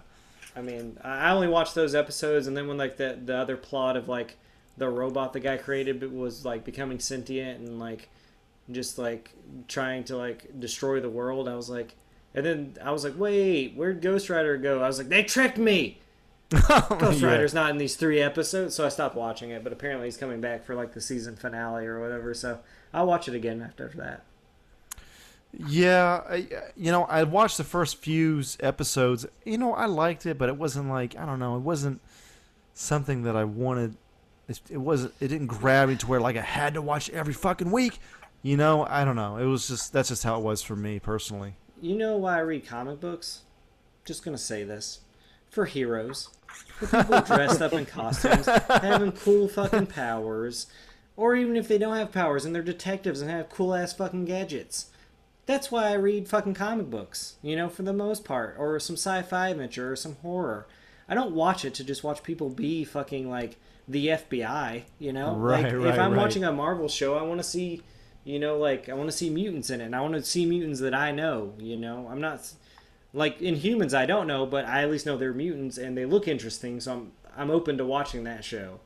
I 0.55 0.63
mean, 0.63 0.99
I 1.05 1.31
only 1.31 1.49
watched 1.49 1.75
those 1.75 1.95
episodes, 1.95 2.47
and 2.47 2.57
then 2.57 2.67
when 2.69 2.79
like 2.79 2.97
the 2.97 3.19
the 3.23 3.37
other 3.37 3.57
plot 3.57 3.97
of 3.97 4.09
like 4.09 4.37
the 4.79 4.89
robot 4.89 5.33
the 5.33 5.41
guy 5.41 5.57
created 5.57 6.13
was 6.13 6.45
like 6.45 6.65
becoming 6.65 6.99
sentient 6.99 7.61
and 7.61 7.79
like 7.79 8.09
just 8.71 8.99
like 8.99 9.31
trying 9.69 10.05
to 10.05 10.17
like 10.17 10.59
destroy 10.59 11.01
the 11.01 11.11
world, 11.11 11.49
I 11.49 11.55
was 11.55 11.71
like, 11.71 11.95
and 12.35 12.45
then 12.45 12.77
I 12.83 12.91
was 12.91 13.05
like, 13.05 13.15
wait, 13.19 13.75
where'd 13.75 14.03
Ghost 14.03 14.29
Rider 14.29 14.57
go? 14.57 14.83
I 14.83 14.87
was 14.87 14.99
like, 14.99 15.09
they 15.09 15.23
tricked 15.23 15.59
me. 15.59 16.01
Ghost 16.51 17.21
Yeah. 17.21 17.29
Rider's 17.29 17.55
not 17.55 17.71
in 17.71 17.79
these 17.79 17.97
three 17.97 18.21
episodes, 18.21 18.75
so 18.75 18.87
I 18.87 18.89
stopped 18.89 19.17
watching 19.17 19.51
it. 19.51 19.63
But 19.65 19.73
apparently, 19.73 20.07
he's 20.07 20.17
coming 20.17 20.41
back 20.41 20.65
for 20.65 20.75
like 20.75 20.93
the 20.93 21.01
season 21.01 21.37
finale 21.37 21.87
or 21.87 22.01
whatever. 22.01 22.35
So 22.35 22.61
I'll 22.97 23.07
watch 23.07 23.29
it 23.29 23.35
again 23.35 23.61
after 23.61 23.93
that. 23.97 24.25
Yeah, 25.53 26.23
I, 26.29 26.47
you 26.77 26.91
know, 26.91 27.05
I 27.05 27.25
watched 27.25 27.59
the 27.59 27.65
first 27.65 27.99
few 27.99 28.43
episodes. 28.61 29.27
You 29.45 29.59
know, 29.59 29.75
I 29.75 29.85
liked 29.85 30.25
it, 30.25 30.39
but 30.39 30.49
it 30.49 30.57
wasn't 30.57 30.89
like 30.89 31.15
I 31.17 31.27
don't 31.27 31.39
know. 31.39 31.57
It 31.57 31.61
wasn't 31.61 32.01
something 32.73 33.23
that 33.25 33.37
I 33.37 33.45
wanted. 33.45 33.97
It, 34.49 34.61
it 34.71 34.79
wasn't. 34.79 35.13
It 35.21 35.29
didn't 35.29 35.49
grab 35.49 35.91
me 35.91 35.97
to 35.97 36.07
where 36.07 36.21
like 36.21 36.39
I 36.39 36.43
had 36.43 36.73
to 36.75 36.83
watch 36.83 37.11
every 37.11 37.35
fucking 37.35 37.71
week. 37.71 38.01
You 38.43 38.57
know, 38.57 38.87
I 38.89 39.05
don't 39.05 39.17
know. 39.17 39.37
It 39.37 39.45
was 39.45 39.69
just 39.69 39.93
that's 39.93 40.09
just 40.09 40.25
how 40.25 40.39
it 40.39 40.43
was 40.43 40.63
for 40.63 40.75
me 40.75 40.99
personally. 40.99 41.55
You 41.83 41.97
know 41.97 42.17
why 42.17 42.37
I 42.37 42.41
read 42.41 42.67
comic 42.67 42.99
books? 42.99 43.43
Just 44.07 44.25
gonna 44.25 44.39
say 44.39 44.65
this 44.65 45.01
for 45.51 45.67
heroes, 45.67 46.31
for 46.79 46.87
people 46.87 47.21
dressed 47.27 47.61
up 47.61 47.75
in 47.75 47.85
costumes, 47.85 48.47
having 48.47 49.13
cool 49.13 49.49
fucking 49.49 49.87
powers, 49.87 50.67
or 51.17 51.35
even 51.35 51.57
if 51.57 51.67
they 51.67 51.79
don't 51.79 51.97
have 51.97 52.13
powers 52.13 52.45
and 52.45 52.55
they're 52.55 52.63
detectives 52.63 53.21
and 53.21 53.31
have 53.31 53.49
cool 53.49 53.75
ass 53.75 53.93
fucking 53.93 54.27
gadgets. 54.27 54.91
That's 55.47 55.71
why 55.71 55.89
I 55.89 55.95
read 55.95 56.29
fucking 56.29 56.55
comic 56.55 56.91
books, 56.91 57.37
you 57.41 57.57
know, 57.57 57.69
for 57.69 57.83
the 57.83 57.93
most 57.93 58.25
part, 58.25 58.57
or 58.59 58.79
some 58.81 58.97
sci-fi 58.97 59.51
adventure 59.51 59.93
or 59.93 59.97
some 59.97 60.17
horror. 60.17 60.67
I 61.09 61.15
don't 61.15 61.35
watch 61.35 61.65
it 61.65 61.73
to 61.75 61.85
just 61.85 62.03
watch 62.03 62.23
people 62.23 62.51
be 62.51 62.85
fucking 62.85 63.31
like 63.31 63.57
the 63.87 64.09
FBI, 64.09 64.83
you 64.99 65.13
know. 65.13 65.37
Right, 65.37 65.63
like 65.63 65.73
right, 65.73 65.95
if 65.95 65.99
I'm 65.99 66.13
right. 66.13 66.19
watching 66.19 66.45
a 66.45 66.53
Marvel 66.53 66.89
show, 66.89 67.17
I 67.17 67.23
want 67.23 67.39
to 67.39 67.45
see, 67.45 67.83
you 68.25 68.41
know, 68.41 68.59
like 68.59 68.89
I 68.89 68.95
want 68.95 69.09
to 69.09 69.17
see 69.17 69.31
mutants 69.31 69.71
in 69.71 69.81
it, 69.81 69.85
and 69.85 69.95
I 69.95 70.01
want 70.01 70.15
to 70.15 70.23
see 70.23 70.45
mutants 70.47 70.81
that 70.81 70.95
I 70.95 71.13
know. 71.13 71.55
You 71.61 71.77
know, 71.77 72.09
I'm 72.11 72.21
not 72.21 72.53
like 73.15 73.41
in 73.41 73.55
humans 73.55 73.95
I 73.95 74.05
don't 74.05 74.27
know, 74.27 74.47
but 74.47 74.65
I 74.65 74.83
at 74.83 74.91
least 74.91 75.07
know 75.07 75.17
they're 75.17 75.33
mutants 75.33 75.79
and 75.79 75.97
they 75.97 76.07
look 76.07 76.27
interesting, 76.27 76.81
so 76.81 76.93
I'm 76.93 77.13
I'm 77.37 77.51
open 77.53 77.79
to 77.79 77.85
watching 77.85 78.25
that 78.25 78.45
show 78.45 78.81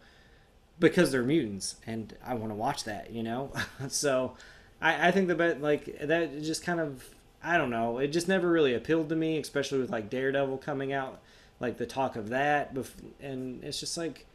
because 0.81 1.13
they're 1.13 1.23
mutants 1.23 1.77
and 1.87 2.17
I 2.25 2.35
want 2.35 2.51
to 2.51 2.57
watch 2.57 2.85
that. 2.85 3.13
You 3.13 3.23
know, 3.23 3.53
so 3.89 4.35
I 4.81 5.09
I 5.09 5.11
think 5.13 5.29
the 5.29 5.35
bet 5.35 5.61
like 5.61 6.01
that 6.01 6.43
just 6.43 6.65
kind 6.65 6.81
of 6.81 7.09
I 7.43 7.57
don't 7.57 7.71
know. 7.71 7.99
It 7.99 8.09
just 8.09 8.29
never 8.29 8.51
really 8.51 8.75
appealed 8.75 9.09
to 9.11 9.17
me, 9.17 9.39
especially 9.39 9.79
with 9.79 9.91
like 9.91 10.11
Daredevil 10.11 10.59
coming 10.59 10.93
out, 10.93 11.21
like 11.61 11.79
the 11.79 11.87
talk 11.87 12.17
of 12.17 12.31
that, 12.31 12.77
and 13.21 13.63
it's 13.63 13.81
just 13.81 13.97
like 13.97 14.27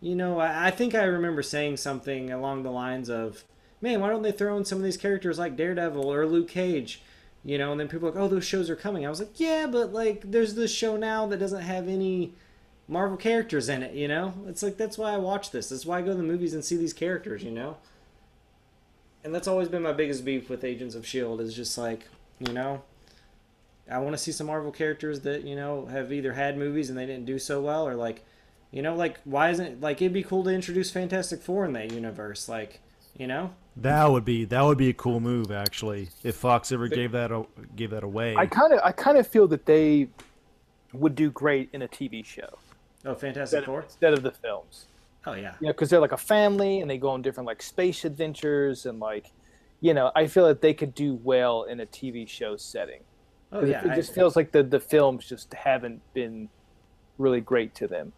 you 0.00 0.14
know, 0.14 0.38
I, 0.40 0.68
I 0.68 0.70
think 0.70 0.94
I 0.94 1.04
remember 1.04 1.42
saying 1.42 1.76
something 1.76 2.30
along 2.32 2.62
the 2.62 2.70
lines 2.70 3.10
of, 3.10 3.44
"Man, 3.80 4.00
why 4.00 4.08
don't 4.08 4.22
they 4.22 4.32
throw 4.32 4.56
in 4.56 4.64
some 4.64 4.78
of 4.78 4.84
these 4.84 4.96
characters 4.96 5.38
like 5.38 5.56
Daredevil 5.56 6.04
or 6.12 6.26
Luke 6.26 6.48
Cage?" 6.48 7.02
You 7.44 7.58
know, 7.58 7.70
and 7.72 7.80
then 7.80 7.88
people 7.88 8.08
are 8.08 8.12
like, 8.12 8.20
"Oh, 8.20 8.28
those 8.28 8.44
shows 8.44 8.70
are 8.70 8.76
coming." 8.76 9.06
I 9.06 9.10
was 9.10 9.20
like, 9.20 9.38
"Yeah, 9.38 9.66
but 9.66 9.92
like, 9.92 10.30
there's 10.30 10.54
this 10.54 10.72
show 10.72 10.96
now 10.96 11.26
that 11.26 11.38
doesn't 11.38 11.62
have 11.62 11.88
any 11.88 12.34
Marvel 12.90 13.16
characters 13.16 13.68
in 13.70 13.82
it." 13.82 13.94
You 13.94 14.08
know, 14.08 14.34
it's 14.46 14.62
like 14.62 14.76
that's 14.76 14.98
why 14.98 15.14
I 15.14 15.16
watch 15.16 15.50
this. 15.50 15.70
That's 15.70 15.86
why 15.86 15.98
I 15.98 16.02
go 16.02 16.08
to 16.08 16.16
the 16.16 16.22
movies 16.22 16.52
and 16.52 16.62
see 16.64 16.76
these 16.76 16.92
characters. 16.92 17.42
You 17.42 17.52
know, 17.52 17.78
and 19.24 19.34
that's 19.34 19.48
always 19.48 19.68
been 19.68 19.82
my 19.82 19.92
biggest 19.92 20.24
beef 20.24 20.50
with 20.50 20.64
Agents 20.64 20.94
of 20.94 21.06
Shield. 21.06 21.40
Is 21.40 21.54
just 21.54 21.78
like, 21.78 22.08
you 22.38 22.52
know, 22.52 22.82
I 23.90 23.98
want 23.98 24.12
to 24.16 24.18
see 24.18 24.32
some 24.32 24.46
Marvel 24.46 24.70
characters 24.72 25.20
that 25.20 25.44
you 25.44 25.56
know 25.56 25.86
have 25.86 26.12
either 26.12 26.32
had 26.32 26.56
movies 26.58 26.90
and 26.90 26.98
they 26.98 27.06
didn't 27.06 27.24
do 27.26 27.38
so 27.38 27.60
well, 27.60 27.86
or 27.86 27.94
like, 27.94 28.24
you 28.70 28.82
know, 28.82 28.94
like 28.94 29.18
why 29.24 29.50
isn't 29.50 29.66
it, 29.66 29.80
like 29.80 30.00
it'd 30.00 30.12
be 30.12 30.22
cool 30.22 30.44
to 30.44 30.50
introduce 30.50 30.90
Fantastic 30.90 31.42
Four 31.42 31.64
in 31.64 31.72
that 31.72 31.92
universe, 31.92 32.48
like, 32.48 32.80
you 33.16 33.26
know, 33.26 33.52
That 33.76 34.10
would 34.10 34.24
be 34.24 34.44
that 34.46 34.62
would 34.62 34.78
be 34.78 34.88
a 34.88 34.94
cool 34.94 35.20
move 35.20 35.50
actually. 35.50 36.10
If 36.22 36.36
Fox 36.36 36.72
ever 36.72 36.88
gave 36.88 37.12
that 37.12 37.32
a, 37.32 37.46
gave 37.76 37.90
that 37.90 38.04
away. 38.04 38.36
I 38.36 38.46
kind 38.46 38.72
of 38.72 38.80
I 38.84 38.92
kind 38.92 39.18
of 39.18 39.26
feel 39.26 39.46
that 39.48 39.66
they 39.66 40.08
would 40.92 41.14
do 41.14 41.30
great 41.30 41.68
in 41.72 41.82
a 41.82 41.88
TV 41.88 42.24
show 42.24 42.58
oh 43.04 43.14
Fantastic 43.14 43.58
instead 43.58 43.64
Four, 43.64 43.78
of, 43.80 43.84
instead 43.86 44.12
of 44.12 44.22
the 44.22 44.30
films. 44.30 44.86
oh 45.26 45.34
yeah, 45.34 45.54
You 45.60 45.68
know, 45.68 45.72
because 45.72 45.90
they're 45.90 46.00
like 46.00 46.12
a 46.12 46.16
family 46.16 46.80
and 46.80 46.90
they 46.90 46.98
go 46.98 47.10
on 47.10 47.22
different 47.22 47.46
like 47.46 47.62
space 47.62 48.04
adventures 48.04 48.86
and 48.86 49.00
like, 49.00 49.30
you 49.80 49.94
know, 49.94 50.10
I 50.14 50.26
feel 50.26 50.46
that 50.46 50.60
they 50.60 50.74
could 50.74 50.94
do 50.94 51.14
well 51.22 51.64
in 51.64 51.80
a 51.80 51.86
TV 51.86 52.28
show 52.28 52.56
setting. 52.56 53.00
oh 53.52 53.60
'Cause 53.60 53.68
yeah, 53.68 53.84
it 53.84 53.90
I- 53.92 53.96
just 53.96 54.14
feels 54.14 54.36
like 54.36 54.52
the 54.52 54.62
the 54.62 54.80
films 54.80 55.28
just 55.28 55.52
haven't 55.54 56.00
been 56.14 56.48
really 57.18 57.40
great 57.40 57.74
to 57.76 57.86
them. 57.86 58.12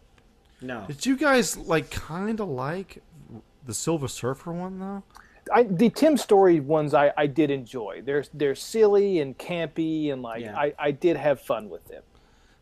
no, 0.61 0.85
Did 0.87 1.05
you 1.07 1.17
guys 1.17 1.57
like 1.57 1.91
kind 1.91 2.39
of 2.41 2.49
like 2.49 3.03
the 3.67 3.75
Silver 3.75 4.09
Surfer 4.09 4.53
one 4.53 4.79
though? 4.79 5.03
I, 5.53 5.65
the 5.65 5.91
Tim 5.91 6.17
Story 6.17 6.61
ones 6.61 6.95
I, 6.95 7.13
I 7.17 7.27
did 7.27 7.51
enjoy. 7.51 8.03
They're 8.05 8.25
they're 8.33 8.55
silly 8.55 9.19
and 9.21 9.37
campy 9.37 10.13
and 10.13 10.23
like 10.23 10.43
Yeah. 10.43 10.57
I, 10.57 10.73
I 10.79 10.91
did 10.93 11.17
have 11.17 11.41
fun 11.41 11.69
with 11.69 11.85
them. 11.89 12.03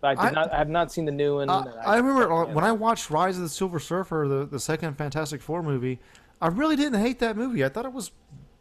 But 0.01 0.19
I 0.19 0.29
did 0.29 0.39
I- 0.39 0.41
not 0.43 0.53
I 0.53 0.59
have 0.59 0.69
not 0.69 0.93
seen 0.93 1.05
the 1.05 1.13
new 1.13 1.37
one. 1.37 1.51
Uh, 1.51 1.61
and 1.63 1.81
I 1.87 1.97
remember 1.97 2.33
uh, 2.33 2.47
yeah. 2.47 2.53
when 2.55 2.65
I 2.65 2.73
watched 2.73 3.11
Rise 3.11 3.37
of 3.37 3.43
the 3.43 3.49
Silver 3.49 3.79
Surfer, 3.79 4.27
the, 4.29 4.47
the 4.47 4.61
second 4.61 4.95
Fantastic 4.97 5.43
Four 5.43 5.63
movie. 5.63 5.99
I 6.41 6.49
really 6.49 6.75
didn't 6.77 7.01
hate 7.01 7.19
that 7.19 7.37
movie. 7.37 7.65
I 7.65 7.69
thought 7.69 7.85
it 7.85 7.93
was 7.93 8.13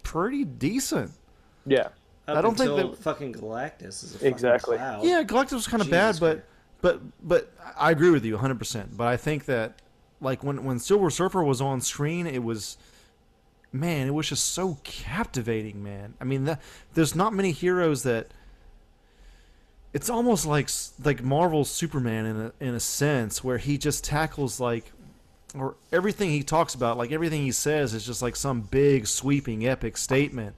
pretty 0.03 0.43
decent. 0.43 1.11
yeah 1.65 1.87
Up 2.27 2.37
I 2.37 2.41
don't 2.41 2.57
think 2.57 2.71
until 2.71 2.89
that- 2.91 2.97
fucking 2.99 3.33
Galactus 3.35 4.03
is 4.03 4.15
a 4.15 4.17
fucking 4.17 4.27
Exactly. 4.33 4.77
cloud. 4.77 5.03
Yeah, 5.05 5.23
Galactus 5.23 5.53
was 5.53 5.67
kind 5.67 5.81
of 5.81 5.89
bad, 5.89 6.19
but 6.19 6.43
but 6.81 7.01
but 7.25 7.53
I 7.77 7.91
agree 7.91 8.09
with 8.09 8.25
you 8.25 8.33
100. 8.33 8.59
percent 8.59 8.97
But 8.97 9.07
I 9.07 9.15
think 9.17 9.45
that 9.45 9.81
like 10.21 10.43
when 10.43 10.63
when 10.65 10.77
Silver 10.79 11.09
Surfer 11.09 11.41
was 11.43 11.61
on 11.61 11.79
screen, 11.79 12.27
it 12.27 12.43
was 12.43 12.77
man, 13.71 14.07
it 14.07 14.13
was 14.13 14.27
just 14.27 14.45
so 14.53 14.77
captivating, 14.83 15.83
man. 15.83 16.15
I 16.19 16.23
mean, 16.23 16.45
that, 16.45 16.59
there's 16.95 17.15
not 17.15 17.33
many 17.33 17.51
heroes 17.51 18.03
that. 18.03 18.33
It's 19.93 20.09
almost 20.09 20.45
like 20.45 20.69
like 21.03 21.23
Marvel's 21.23 21.69
Superman 21.71 22.25
in 22.25 22.37
a 22.41 22.51
in 22.59 22.75
a 22.75 22.79
sense 22.79 23.43
where 23.43 23.57
he 23.57 23.77
just 23.77 24.03
tackles 24.03 24.59
like 24.59 24.91
or 25.55 25.75
everything 25.91 26.29
he 26.29 26.43
talks 26.43 26.75
about, 26.75 26.97
like 26.97 27.11
everything 27.11 27.41
he 27.41 27.51
says 27.51 27.93
is 27.95 28.05
just 28.05 28.21
like 28.21 28.35
some 28.35 28.61
big 28.61 29.07
sweeping 29.07 29.65
epic 29.65 29.97
statement. 29.97 30.55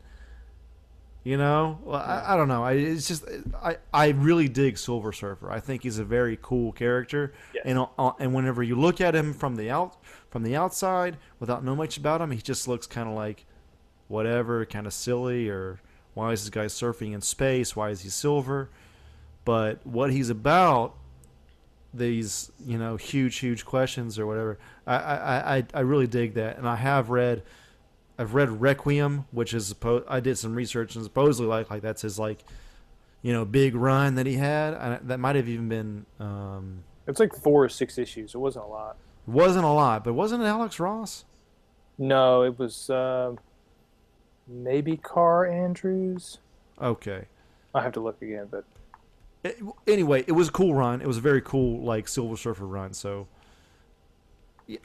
You 1.24 1.38
know, 1.38 1.78
well, 1.84 2.02
I, 2.02 2.34
I 2.34 2.36
don't 2.36 2.48
know. 2.48 2.64
I, 2.64 2.74
it's 2.74 3.08
just 3.08 3.24
I, 3.64 3.78
I 3.94 4.10
really 4.10 4.50
dig 4.50 4.78
Silver 4.80 5.14
Surfer. 5.14 5.52
I 5.52 5.60
think 5.60 5.84
he's 5.84 6.00
a 6.00 6.04
very 6.04 6.38
cool 6.42 6.72
character, 6.72 7.32
Yeah. 7.54 7.62
and 7.64 7.88
uh, 8.00 8.12
and 8.20 8.34
whenever 8.34 8.64
you 8.64 8.76
look 8.76 9.00
at 9.00 9.16
him 9.16 9.34
from 9.34 9.56
the 9.56 9.70
out 9.70 9.96
from 10.32 10.42
the 10.44 10.56
outside 10.56 11.18
without 11.40 11.64
knowing 11.64 11.78
much 11.78 11.96
about 11.98 12.22
him, 12.22 12.32
he 12.32 12.42
just 12.42 12.68
looks 12.68 12.88
kind 12.88 13.08
of 13.08 13.14
like 13.14 13.46
whatever, 14.08 14.66
kind 14.66 14.88
of 14.88 14.94
silly, 14.94 15.48
or 15.48 15.80
why 16.16 16.32
is 16.32 16.42
this 16.42 16.50
guy 16.50 16.66
surfing 16.66 17.14
in 17.14 17.22
space? 17.22 17.76
Why 17.76 17.92
is 17.92 18.02
he 18.02 18.10
silver? 18.10 18.70
But 19.44 19.86
what 19.86 20.12
he's 20.12 20.30
about, 20.30 20.96
these 21.94 22.52
you 22.66 22.78
know 22.78 22.96
huge 22.96 23.38
huge 23.40 23.66
questions 23.66 24.18
or 24.18 24.26
whatever. 24.26 24.60
I 24.88 24.96
I, 24.96 25.58
I, 25.58 25.64
I 25.74 25.80
really 25.82 26.08
dig 26.08 26.36
that, 26.36 26.58
and 26.58 26.68
I 26.68 26.76
have 26.76 27.10
read. 27.10 27.44
I've 28.18 28.36
read 28.36 28.62
Requiem, 28.62 29.26
which 29.32 29.54
is 29.54 29.66
supposed. 29.66 30.06
I 30.08 30.20
did 30.20 30.38
some 30.38 30.54
research 30.54 30.96
and 30.96 31.04
supposedly 31.04 31.48
like 31.48 31.72
like 31.72 31.82
that's 31.82 32.04
his 32.04 32.20
like, 32.20 32.44
you 33.24 33.34
know, 33.34 33.46
big 33.46 33.74
run 33.74 34.16
that 34.16 34.28
he 34.28 34.36
had. 34.36 34.76
And 34.76 35.10
that 35.10 35.20
might 35.20 35.36
have 35.36 35.50
even 35.50 35.70
been 35.70 36.06
um, 36.20 36.84
it's 37.08 37.20
like 37.20 37.34
four 37.34 37.64
or 37.64 37.70
six 37.70 37.98
issues. 37.98 38.36
It 38.36 38.38
wasn't 38.38 38.66
a 38.66 38.68
lot. 38.68 38.98
it 39.28 39.32
wasn't 39.32 39.66
a 39.66 39.70
lot, 39.70 40.04
but 40.04 40.14
wasn't 40.14 40.44
it 40.44 40.46
Alex 40.46 40.80
Ross? 40.80 41.26
No, 41.98 42.44
it 42.44 42.58
was 42.60 42.90
uh, 42.90 43.34
maybe 44.48 44.98
Carr 44.98 45.46
Andrews. 45.48 46.40
Okay. 46.82 47.26
I 47.74 47.82
have 47.82 47.94
to 47.94 48.00
look 48.00 48.22
again, 48.22 48.48
but 48.52 48.66
It, 49.44 49.58
anyway, 49.88 50.24
it 50.28 50.34
was 50.34 50.50
a 50.50 50.52
cool 50.52 50.74
run. 50.76 51.02
It 51.02 51.08
was 51.08 51.18
a 51.18 51.22
very 51.22 51.42
cool 51.42 51.82
like 51.84 52.08
Silver 52.08 52.38
Surfer 52.38 52.66
run. 52.68 52.94
So, 52.94 53.28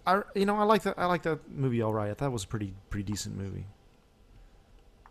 I 0.06 0.22
you 0.34 0.46
know 0.46 0.56
I 0.56 0.64
like 0.64 0.82
that 0.82 0.94
I 0.98 1.06
like 1.06 1.22
that 1.22 1.50
movie 1.50 1.82
all 1.82 1.92
right. 1.92 2.10
I 2.10 2.14
thought 2.14 2.26
it 2.26 2.32
was 2.32 2.44
a 2.44 2.48
pretty 2.48 2.74
pretty 2.90 3.04
decent 3.04 3.36
movie. 3.36 3.66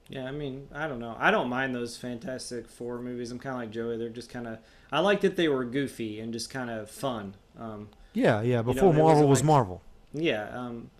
Yeah, 0.08 0.26
I 0.26 0.32
mean, 0.32 0.68
I 0.74 0.88
don't 0.88 1.00
know. 1.00 1.16
I 1.20 1.32
don't 1.32 1.50
mind 1.50 1.74
those 1.74 1.98
Fantastic 1.98 2.68
Four 2.70 3.00
movies. 3.00 3.32
I'm 3.32 3.40
kind 3.40 3.56
of 3.56 3.62
like 3.62 3.72
Joey. 3.72 3.98
They're 3.98 4.10
just 4.10 4.30
kind 4.30 4.48
of. 4.48 4.60
I 4.92 5.00
like 5.00 5.22
that 5.22 5.36
they 5.36 5.48
were 5.48 5.66
goofy 5.66 6.20
and 6.20 6.32
just 6.32 6.50
kind 6.52 6.70
of 6.70 6.92
fun. 6.92 7.34
Um, 7.58 7.90
Yeah, 8.14 8.42
yeah. 8.44 8.58
know, 8.58 8.64
Before 8.64 8.90
it 8.94 8.98
Marvel 8.98 9.06
wasn't 9.28 9.30
was 9.30 9.40
like- 9.40 9.46
Marvel. 9.48 9.82
yeah. 10.14 10.50
Um, 10.56 10.92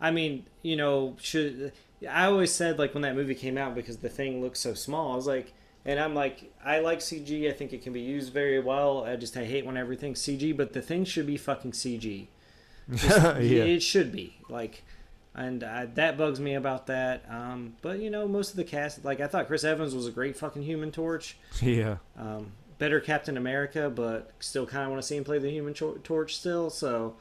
I 0.00 0.10
mean, 0.10 0.46
you 0.62 0.76
know, 0.76 1.14
should 1.20 1.72
I 2.08 2.24
always 2.26 2.52
said 2.52 2.78
like 2.78 2.94
when 2.94 3.02
that 3.02 3.14
movie 3.14 3.34
came 3.34 3.58
out 3.58 3.74
because 3.74 3.98
the 3.98 4.08
thing 4.08 4.40
looked 4.40 4.56
so 4.56 4.72
small. 4.72 5.12
I 5.12 5.16
was 5.16 5.26
like, 5.26 5.52
and 5.84 6.00
I'm 6.00 6.14
like, 6.14 6.52
I 6.64 6.80
like 6.80 7.00
CG. 7.00 7.48
I 7.48 7.52
think 7.52 7.72
it 7.72 7.82
can 7.82 7.92
be 7.92 8.00
used 8.00 8.32
very 8.32 8.60
well. 8.60 9.04
I 9.04 9.16
just 9.16 9.36
I 9.36 9.44
hate 9.44 9.66
when 9.66 9.76
everything's 9.76 10.20
CG, 10.20 10.56
but 10.56 10.72
the 10.72 10.82
thing 10.82 11.04
should 11.04 11.26
be 11.26 11.36
fucking 11.36 11.72
CG. 11.72 12.26
yeah. 12.88 13.38
It 13.38 13.82
should 13.82 14.12
be 14.12 14.36
like, 14.48 14.84
and 15.34 15.62
uh, 15.62 15.86
that 15.94 16.16
bugs 16.16 16.40
me 16.40 16.54
about 16.54 16.86
that. 16.86 17.24
Um, 17.28 17.76
but 17.82 17.98
you 17.98 18.10
know, 18.10 18.26
most 18.26 18.50
of 18.50 18.56
the 18.56 18.64
cast, 18.64 19.04
like 19.04 19.20
I 19.20 19.26
thought 19.26 19.46
Chris 19.46 19.64
Evans 19.64 19.94
was 19.94 20.06
a 20.06 20.10
great 20.10 20.36
fucking 20.36 20.62
Human 20.62 20.90
Torch. 20.90 21.36
Yeah. 21.60 21.96
Um, 22.16 22.52
better 22.78 23.00
Captain 23.00 23.36
America, 23.36 23.90
but 23.90 24.32
still 24.40 24.66
kind 24.66 24.84
of 24.84 24.90
want 24.90 25.02
to 25.02 25.06
see 25.06 25.16
him 25.16 25.24
play 25.24 25.38
the 25.38 25.50
Human 25.50 25.74
Tor- 25.74 25.98
Torch 25.98 26.36
still. 26.36 26.70
So 26.70 27.16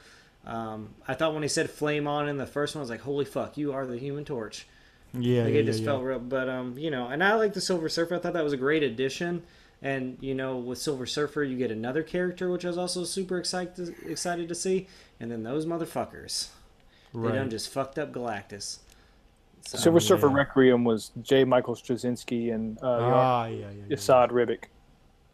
um, 0.46 0.96
I 1.08 1.13
thought 1.13 1.34
when 1.34 1.43
he 1.43 1.50
said 1.50 1.70
"Flame 1.70 2.08
on" 2.08 2.29
in 2.29 2.38
the 2.38 2.46
first 2.46 2.75
one, 2.75 2.79
I 2.79 2.84
was 2.84 2.89
like, 2.89 3.01
"Holy 3.01 3.25
fuck, 3.25 3.58
you 3.58 3.74
are 3.74 3.86
the 3.86 3.98
Human 3.98 4.25
Torch!" 4.25 4.67
Yeah. 5.13 5.43
Like 5.43 5.53
yeah, 5.53 5.60
it 5.60 5.65
just 5.65 5.82
yeah, 5.82 5.86
felt 5.86 6.03
real. 6.03 6.20
But 6.20 6.50
um, 6.50 6.77
you 6.77 6.91
know, 6.91 7.08
and 7.08 7.24
I 7.24 7.36
like 7.36 7.53
the 7.53 7.62
Silver 7.62 7.89
Surfer. 7.89 8.15
I 8.15 8.20
thought 8.20 8.34
that 8.34 8.43
was 8.43 8.53
a 8.53 8.58
great 8.58 8.84
addition. 8.84 9.43
And 9.82 10.17
you 10.22 10.34
know, 10.34 10.58
with 10.58 10.77
Silver 10.77 11.05
Surfer, 11.05 11.43
you 11.43 11.58
get 11.58 11.70
another 11.70 12.03
character, 12.03 12.50
which 12.50 12.65
I 12.65 12.70
was 12.70 12.77
also 12.77 13.03
super 13.03 13.38
excited 13.38 13.96
excited 14.08 14.48
to 14.48 14.55
see. 14.55 14.88
And 15.20 15.29
then 15.29 15.43
those 15.43 15.65
motherfuckers, 15.65 16.48
they 17.13 17.32
done 17.32 17.50
just 17.50 17.70
fucked 17.70 18.00
up 18.00 18.12
Galactus. 18.12 18.79
So, 19.65 19.77
Silver 19.77 20.00
Surfer. 20.00 20.29
Requiem 20.29 20.84
was 20.84 21.12
J. 21.22 21.46
Michael 21.46 21.75
Straczynski 21.75 22.53
and 22.53 22.77
uh, 22.82 23.00
Ah, 23.01 23.46
yeah, 23.46 23.58
yeah, 23.58 23.70
yeah. 23.88 23.96
Esad 23.96 24.32
Ribic. 24.32 24.65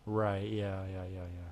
Right. 0.05 0.47
Yeah. 0.47 0.81
Yeah. 0.91 1.03
Yeah. 1.03 1.19
Yeah. 1.19 1.49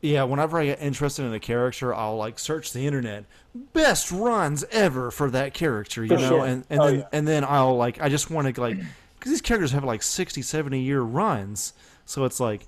Yeah. 0.00 0.24
Whenever 0.24 0.58
I 0.58 0.66
get 0.66 0.80
interested 0.80 1.24
in 1.24 1.32
a 1.34 1.40
character, 1.40 1.94
I'll 1.94 2.16
like 2.16 2.38
search 2.38 2.72
the 2.72 2.86
internet, 2.86 3.24
best 3.72 4.10
runs 4.12 4.64
ever 4.70 5.10
for 5.10 5.30
that 5.30 5.54
character, 5.54 6.02
you 6.02 6.08
For 6.10 6.16
know, 6.16 6.28
sure. 6.28 6.46
and 6.46 6.64
and 6.70 6.80
Oh, 6.80 6.86
then 6.86 6.98
yeah. 7.00 7.04
and 7.12 7.28
then 7.28 7.44
I'll 7.44 7.76
like 7.76 8.00
I 8.00 8.08
just 8.08 8.30
want 8.30 8.54
to 8.54 8.60
like 8.60 8.76
because 9.18 9.32
these 9.32 9.40
characters 9.40 9.72
have 9.72 9.84
like 9.84 10.02
60, 10.02 10.42
70 10.42 10.80
year 10.80 11.00
runs, 11.00 11.72
so 12.04 12.24
it's 12.24 12.40
like. 12.40 12.66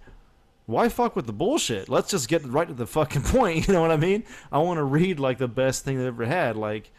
Why 0.67 0.91
fuck 0.91 1.17
with 1.17 1.25
the 1.25 1.33
bullshit? 1.33 1.89
Let's 1.89 2.11
just 2.11 2.29
get 2.29 2.45
right 2.45 2.69
to 2.69 2.75
the 2.75 2.87
fucking 2.87 3.23
point. 3.33 3.67
You 3.67 3.73
know 3.73 3.81
what 3.81 3.91
I 3.91 3.97
mean? 3.97 4.25
I 4.53 4.59
want 4.59 4.77
to 4.77 4.85
read 4.85 5.19
like 5.19 5.39
the 5.39 5.49
best 5.49 5.83
thing 5.83 5.97
they 5.97 6.05
ever 6.07 6.27
had. 6.27 6.59
Like, 6.59 6.91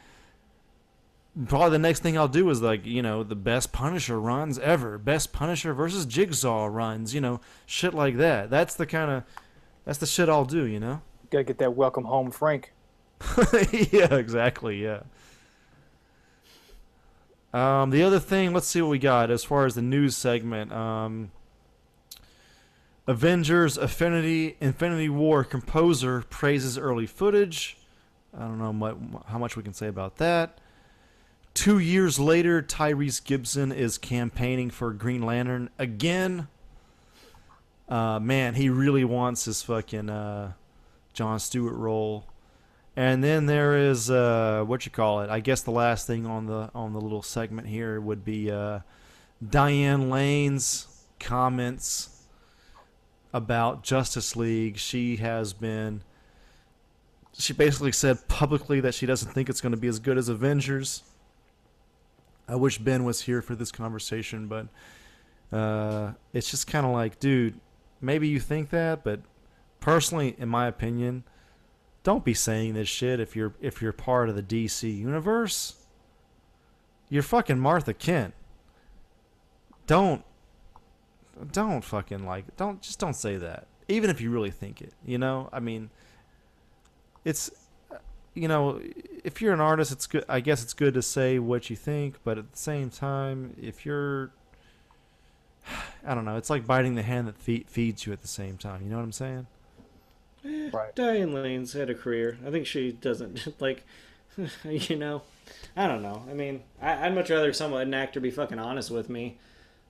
probably 1.48 1.69
the 1.69 1.77
next 1.79 2.00
thing 2.01 2.17
I'll 2.17 2.27
do 2.27 2.50
is 2.50 2.63
like 2.63 2.86
you 2.88 3.03
know 3.03 3.21
the 3.24 3.36
best 3.36 3.71
Punisher 3.71 4.19
runs 4.19 4.57
ever, 4.59 4.98
best 4.98 5.31
Punisher 5.33 5.75
versus 5.75 6.07
Jigsaw 6.07 6.65
runs, 6.65 7.13
you 7.13 7.21
know, 7.21 7.41
shit 7.67 7.93
like 7.93 8.17
that. 8.17 8.50
That's 8.50 8.74
the 8.74 8.88
kind 8.88 9.12
of 9.12 9.24
that's 9.89 9.98
the 9.98 10.05
shit 10.05 10.29
I'll 10.29 10.46
do, 10.46 10.65
you 10.65 10.79
know. 10.79 11.01
Gotta 11.31 11.46
get 11.46 11.58
that 11.58 11.74
welcome 11.74 12.03
home, 12.03 12.29
Frank. 12.29 12.74
yeah, 13.91 14.13
exactly. 14.13 14.84
Yeah. 14.84 15.01
Um, 17.51 17.89
the 17.89 18.03
other 18.03 18.19
thing, 18.19 18.53
let's 18.53 18.67
see 18.67 18.84
what 18.84 18.91
we 18.91 19.00
got 19.00 19.31
as 19.31 19.43
far 19.43 19.65
as 19.65 19.74
the 19.74 19.81
news 19.81 20.15
segment. 20.15 20.72
Um, 20.72 21.31
Avengers 23.08 23.79
Affinity 23.79 24.58
Infinity 24.62 25.10
War 25.10 25.43
composer 25.43 26.22
praises 26.29 26.77
early 26.77 27.08
footage. 27.08 27.75
I 28.38 28.41
don't 28.41 28.60
know 28.60 28.72
what, 28.72 28.96
how 29.25 29.39
much 29.39 29.58
we 29.58 29.63
can 29.63 29.74
say 29.74 29.88
about 29.88 30.17
that. 30.17 30.60
Two 31.55 31.79
years 31.79 32.19
later, 32.19 32.62
Tyrese 32.62 33.24
Gibson 33.24 33.72
is 33.72 33.98
campaigning 33.98 34.69
for 34.69 34.93
Green 34.93 35.24
Lantern 35.24 35.72
again. 35.79 36.48
Uh, 37.89 38.19
man, 38.19 38.53
he 38.53 38.69
really 38.69 39.03
wants 39.03 39.46
his 39.46 39.63
fucking 39.63 40.10
uh, 40.10 40.53
John 41.13 41.39
Stewart 41.39 41.75
role. 41.75 42.27
And 42.96 43.24
then 43.24 43.46
there 43.46 43.77
is 43.77 44.12
uh, 44.12 44.63
what 44.65 44.86
you 44.86 44.91
call 44.91 45.22
it. 45.22 45.29
I 45.29 45.39
guess 45.39 45.62
the 45.62 45.72
last 45.72 46.05
thing 46.05 46.25
on 46.25 46.46
the 46.46 46.69
on 46.75 46.93
the 46.93 47.01
little 47.01 47.22
segment 47.22 47.67
here 47.67 48.00
would 48.00 48.24
be 48.25 48.51
uh, 48.51 48.79
Diane 49.48 50.10
Lane's 50.10 50.88
comments 51.19 52.25
about 53.34 53.84
Justice 53.84 54.36
League. 54.36 54.77
She 54.77 55.17
has 55.17 55.53
been. 55.53 56.03
She 57.38 57.53
basically 57.53 57.93
said 57.93 58.27
publicly 58.27 58.81
that 58.81 58.93
she 58.93 59.05
doesn't 59.05 59.31
think 59.31 59.50
it's 59.50 59.62
going 59.62 59.72
to 59.72 59.77
be 59.77 59.88
as 59.88 60.00
good 60.00 60.17
as 60.17 60.27
Avengers. 60.27 61.03
I 62.50 62.55
wish 62.55 62.79
Ben 62.79 63.05
was 63.05 63.22
here 63.22 63.41
for 63.41 63.55
this 63.55 63.72
conversation, 63.72 64.48
but 64.48 64.67
uh, 65.55 66.13
it's 66.34 66.51
just 66.51 66.67
kind 66.67 66.86
of 66.86 66.91
like, 66.91 67.19
dude, 67.19 67.60
maybe 68.01 68.27
you 68.27 68.39
think 68.39 68.69
that, 68.69 69.03
but 69.03 69.21
personally, 69.79 70.35
in 70.37 70.49
my 70.49 70.67
opinion, 70.67 71.23
don't 72.03 72.23
be 72.23 72.33
saying 72.33 72.73
this 72.73 72.87
shit 72.87 73.19
if 73.19 73.35
you're 73.35 73.53
if 73.61 73.81
you're 73.81 73.93
part 73.93 74.29
of 74.29 74.35
the 74.35 74.43
DC 74.43 74.97
universe. 74.97 75.75
You're 77.09 77.23
fucking 77.23 77.59
Martha 77.59 77.93
Kent. 77.93 78.33
Don't 79.87 80.23
don't 81.51 81.83
fucking 81.83 82.25
like 82.25 82.55
don't 82.57 82.81
just 82.81 82.99
don't 82.99 83.15
say 83.15 83.38
that. 83.38 83.67
Even 83.88 84.09
if 84.09 84.21
you 84.21 84.29
really 84.29 84.51
think 84.51 84.81
it, 84.81 84.93
you 85.05 85.17
know? 85.17 85.49
I 85.51 85.59
mean 85.59 85.89
it's 87.25 87.51
you 88.35 88.47
know, 88.47 88.79
if 89.23 89.41
you're 89.41 89.53
an 89.53 89.59
artist, 89.59 89.91
it's 89.91 90.07
good 90.07 90.23
I 90.29 90.39
guess 90.39 90.63
it's 90.63 90.73
good 90.73 90.93
to 90.93 91.01
say 91.01 91.39
what 91.39 91.69
you 91.69 91.75
think, 91.75 92.15
but 92.23 92.38
at 92.38 92.51
the 92.51 92.57
same 92.57 92.89
time, 92.89 93.55
if 93.62 93.85
you're 93.85 94.31
I 96.05 96.15
don't 96.15 96.25
know, 96.25 96.38
it's 96.38 96.49
like 96.49 96.65
biting 96.65 96.95
the 96.95 97.03
hand 97.03 97.27
that 97.27 97.38
fe- 97.38 97.65
feeds 97.67 98.05
you 98.05 98.13
at 98.13 98.21
the 98.21 98.27
same 98.27 98.57
time. 98.57 98.81
You 98.83 98.89
know 98.89 98.97
what 98.97 99.03
I'm 99.03 99.12
saying? 99.12 99.47
Right. 100.71 100.95
Diane 100.95 101.33
Lane's 101.33 101.73
had 101.73 101.89
a 101.89 101.95
career. 101.95 102.38
I 102.45 102.49
think 102.51 102.65
she 102.65 102.91
doesn't 102.93 103.55
like, 103.62 103.83
you 104.63 104.95
know, 104.95 105.21
I 105.75 105.88
don't 105.88 106.01
know. 106.01 106.23
I 106.29 106.33
mean, 106.33 106.63
I, 106.81 107.05
I'd 107.07 107.15
much 107.15 107.29
rather 107.29 107.51
someone 107.53 107.81
an 107.81 107.93
actor 107.93 108.19
be 108.19 108.31
fucking 108.31 108.59
honest 108.59 108.89
with 108.91 109.09
me, 109.09 109.38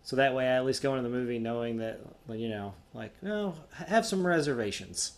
so 0.04 0.15
that 0.15 0.34
way 0.34 0.45
I 0.48 0.56
at 0.56 0.65
least 0.65 0.82
go 0.82 0.95
into 0.95 1.04
the 1.08 1.15
movie 1.15 1.38
knowing 1.39 1.78
that, 1.78 2.00
you 2.30 2.50
know, 2.50 2.74
like, 2.93 3.12
no, 3.22 3.56
have 3.88 4.06
some 4.06 4.26
reservations. 4.26 5.12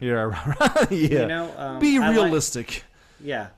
Yeah, 0.00 0.12
right. 0.60 0.90
yeah. 0.90 1.20
You 1.22 1.26
know, 1.26 1.52
um, 1.58 1.78
Be 1.78 1.98
I 1.98 2.08
like- 2.08 2.16
realistic. 2.16 2.84
yeah. 3.20 3.48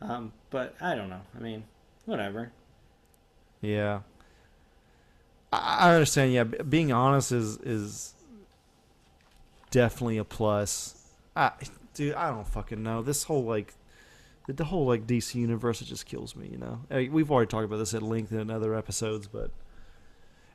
Um, 0.00 0.32
but 0.48 0.74
I 0.80 0.94
don't 0.94 1.10
know. 1.10 1.20
I 1.36 1.40
mean, 1.40 1.64
whatever. 2.06 2.52
Yeah. 3.60 4.00
I 5.52 5.94
understand. 5.94 6.32
Yeah, 6.32 6.44
being 6.44 6.92
honest 6.92 7.32
is 7.32 7.56
is 7.58 8.14
definitely 9.70 10.18
a 10.18 10.24
plus. 10.24 11.12
I, 11.34 11.52
dude, 11.94 12.14
I 12.14 12.30
don't 12.30 12.46
fucking 12.46 12.82
know. 12.82 13.02
This 13.02 13.24
whole 13.24 13.44
like 13.44 13.74
the, 14.46 14.64
whole 14.64 14.86
like 14.86 15.06
DC 15.06 15.34
universe 15.34 15.82
it 15.82 15.86
just 15.86 16.06
kills 16.06 16.36
me. 16.36 16.48
You 16.50 16.58
know, 16.58 16.80
I 16.90 16.96
mean, 16.96 17.12
we've 17.12 17.30
already 17.30 17.48
talked 17.48 17.64
about 17.64 17.78
this 17.78 17.94
at 17.94 18.02
length 18.02 18.32
in 18.32 18.50
other 18.50 18.74
episodes, 18.74 19.26
but 19.26 19.50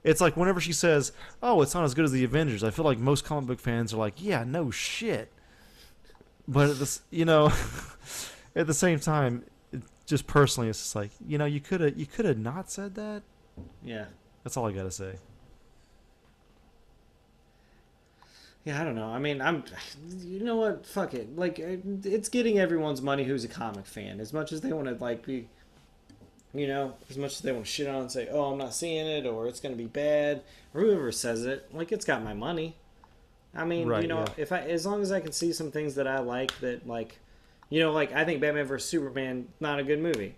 it's 0.04 0.22
like 0.22 0.38
whenever 0.38 0.60
she 0.62 0.74
says, 0.74 1.12
"Oh, 1.42 1.62
it's 1.62 1.74
not 1.74 1.84
as 1.84 1.94
good 1.94 2.06
as 2.06 2.12
the 2.12 2.24
Avengers," 2.24 2.64
I 2.64 2.72
feel 2.72 2.86
like 2.86 3.00
most 3.00 3.26
comic 3.26 3.48
book 3.48 3.60
fans 3.60 3.94
are 3.94 3.98
like, 3.98 4.22
"Yeah, 4.22 4.44
no 4.44 4.72
shit." 4.72 5.32
But 6.48 6.80
this, 6.80 7.02
you 7.10 7.26
know, 7.26 7.52
at 8.56 8.68
the 8.68 8.74
same 8.74 9.00
time, 9.00 9.44
it, 9.72 9.82
just 10.06 10.28
personally, 10.28 10.70
it's 10.70 10.80
just 10.80 10.96
like 10.96 11.12
you 11.26 11.38
know, 11.38 11.46
you 11.46 11.60
could 11.60 11.82
have 11.82 11.98
you 11.98 12.06
could 12.06 12.26
have 12.26 12.38
not 12.38 12.72
said 12.72 12.96
that. 12.96 13.24
Yeah. 13.84 14.06
That's 14.46 14.56
all 14.58 14.68
I 14.68 14.72
gotta 14.72 14.92
say. 14.92 15.16
Yeah, 18.64 18.80
I 18.80 18.84
don't 18.84 18.94
know. 18.96 19.08
I 19.08 19.18
mean, 19.18 19.42
I'm. 19.42 19.64
You 20.24 20.44
know 20.44 20.56
what? 20.56 20.86
Fuck 20.86 21.16
it. 21.16 21.36
Like, 21.36 21.58
it's 21.60 22.30
getting 22.30 22.60
everyone's 22.60 23.02
money 23.02 23.24
who's 23.24 23.44
a 23.44 23.48
comic 23.48 23.88
fan. 23.88 24.20
As 24.20 24.34
much 24.34 24.52
as 24.52 24.62
they 24.62 24.72
want 24.72 24.88
to 24.88 25.04
like 25.04 25.26
be, 25.26 25.48
you 26.54 26.68
know, 26.68 26.94
as 27.10 27.18
much 27.18 27.34
as 27.34 27.40
they 27.42 27.52
want 27.52 27.66
to 27.66 27.72
shit 27.72 27.88
on 27.88 28.02
and 28.02 28.12
say, 28.12 28.28
"Oh, 28.32 28.52
I'm 28.52 28.60
not 28.60 28.76
seeing 28.76 29.08
it," 29.08 29.26
or 29.26 29.48
"It's 29.48 29.60
gonna 29.60 29.76
be 29.76 29.86
bad," 29.88 30.44
or 30.76 30.82
whoever 30.82 31.12
says 31.12 31.44
it, 31.46 31.68
like, 31.74 31.92
it's 31.92 32.06
got 32.06 32.24
my 32.24 32.36
money. 32.36 32.76
I 33.56 33.66
mean, 33.66 33.88
Right, 33.88 34.04
you 34.04 34.08
know, 34.08 34.20
yeah. 34.20 34.34
if 34.38 34.52
I 34.52 34.60
as 34.62 34.86
long 34.86 35.02
as 35.02 35.12
I 35.12 35.22
can 35.22 35.32
see 35.32 35.54
some 35.54 35.72
things 35.72 35.96
that 35.96 36.08
I 36.08 36.20
like, 36.20 36.60
that 36.60 36.88
like, 36.88 37.20
you 37.70 37.80
know, 37.80 37.92
like 37.92 38.14
I 38.14 38.26
think 38.26 38.42
Batman 38.42 38.66
vs 38.66 38.88
Superman 38.88 39.48
not 39.60 39.80
a 39.80 39.84
good 39.84 40.00
movie, 40.00 40.36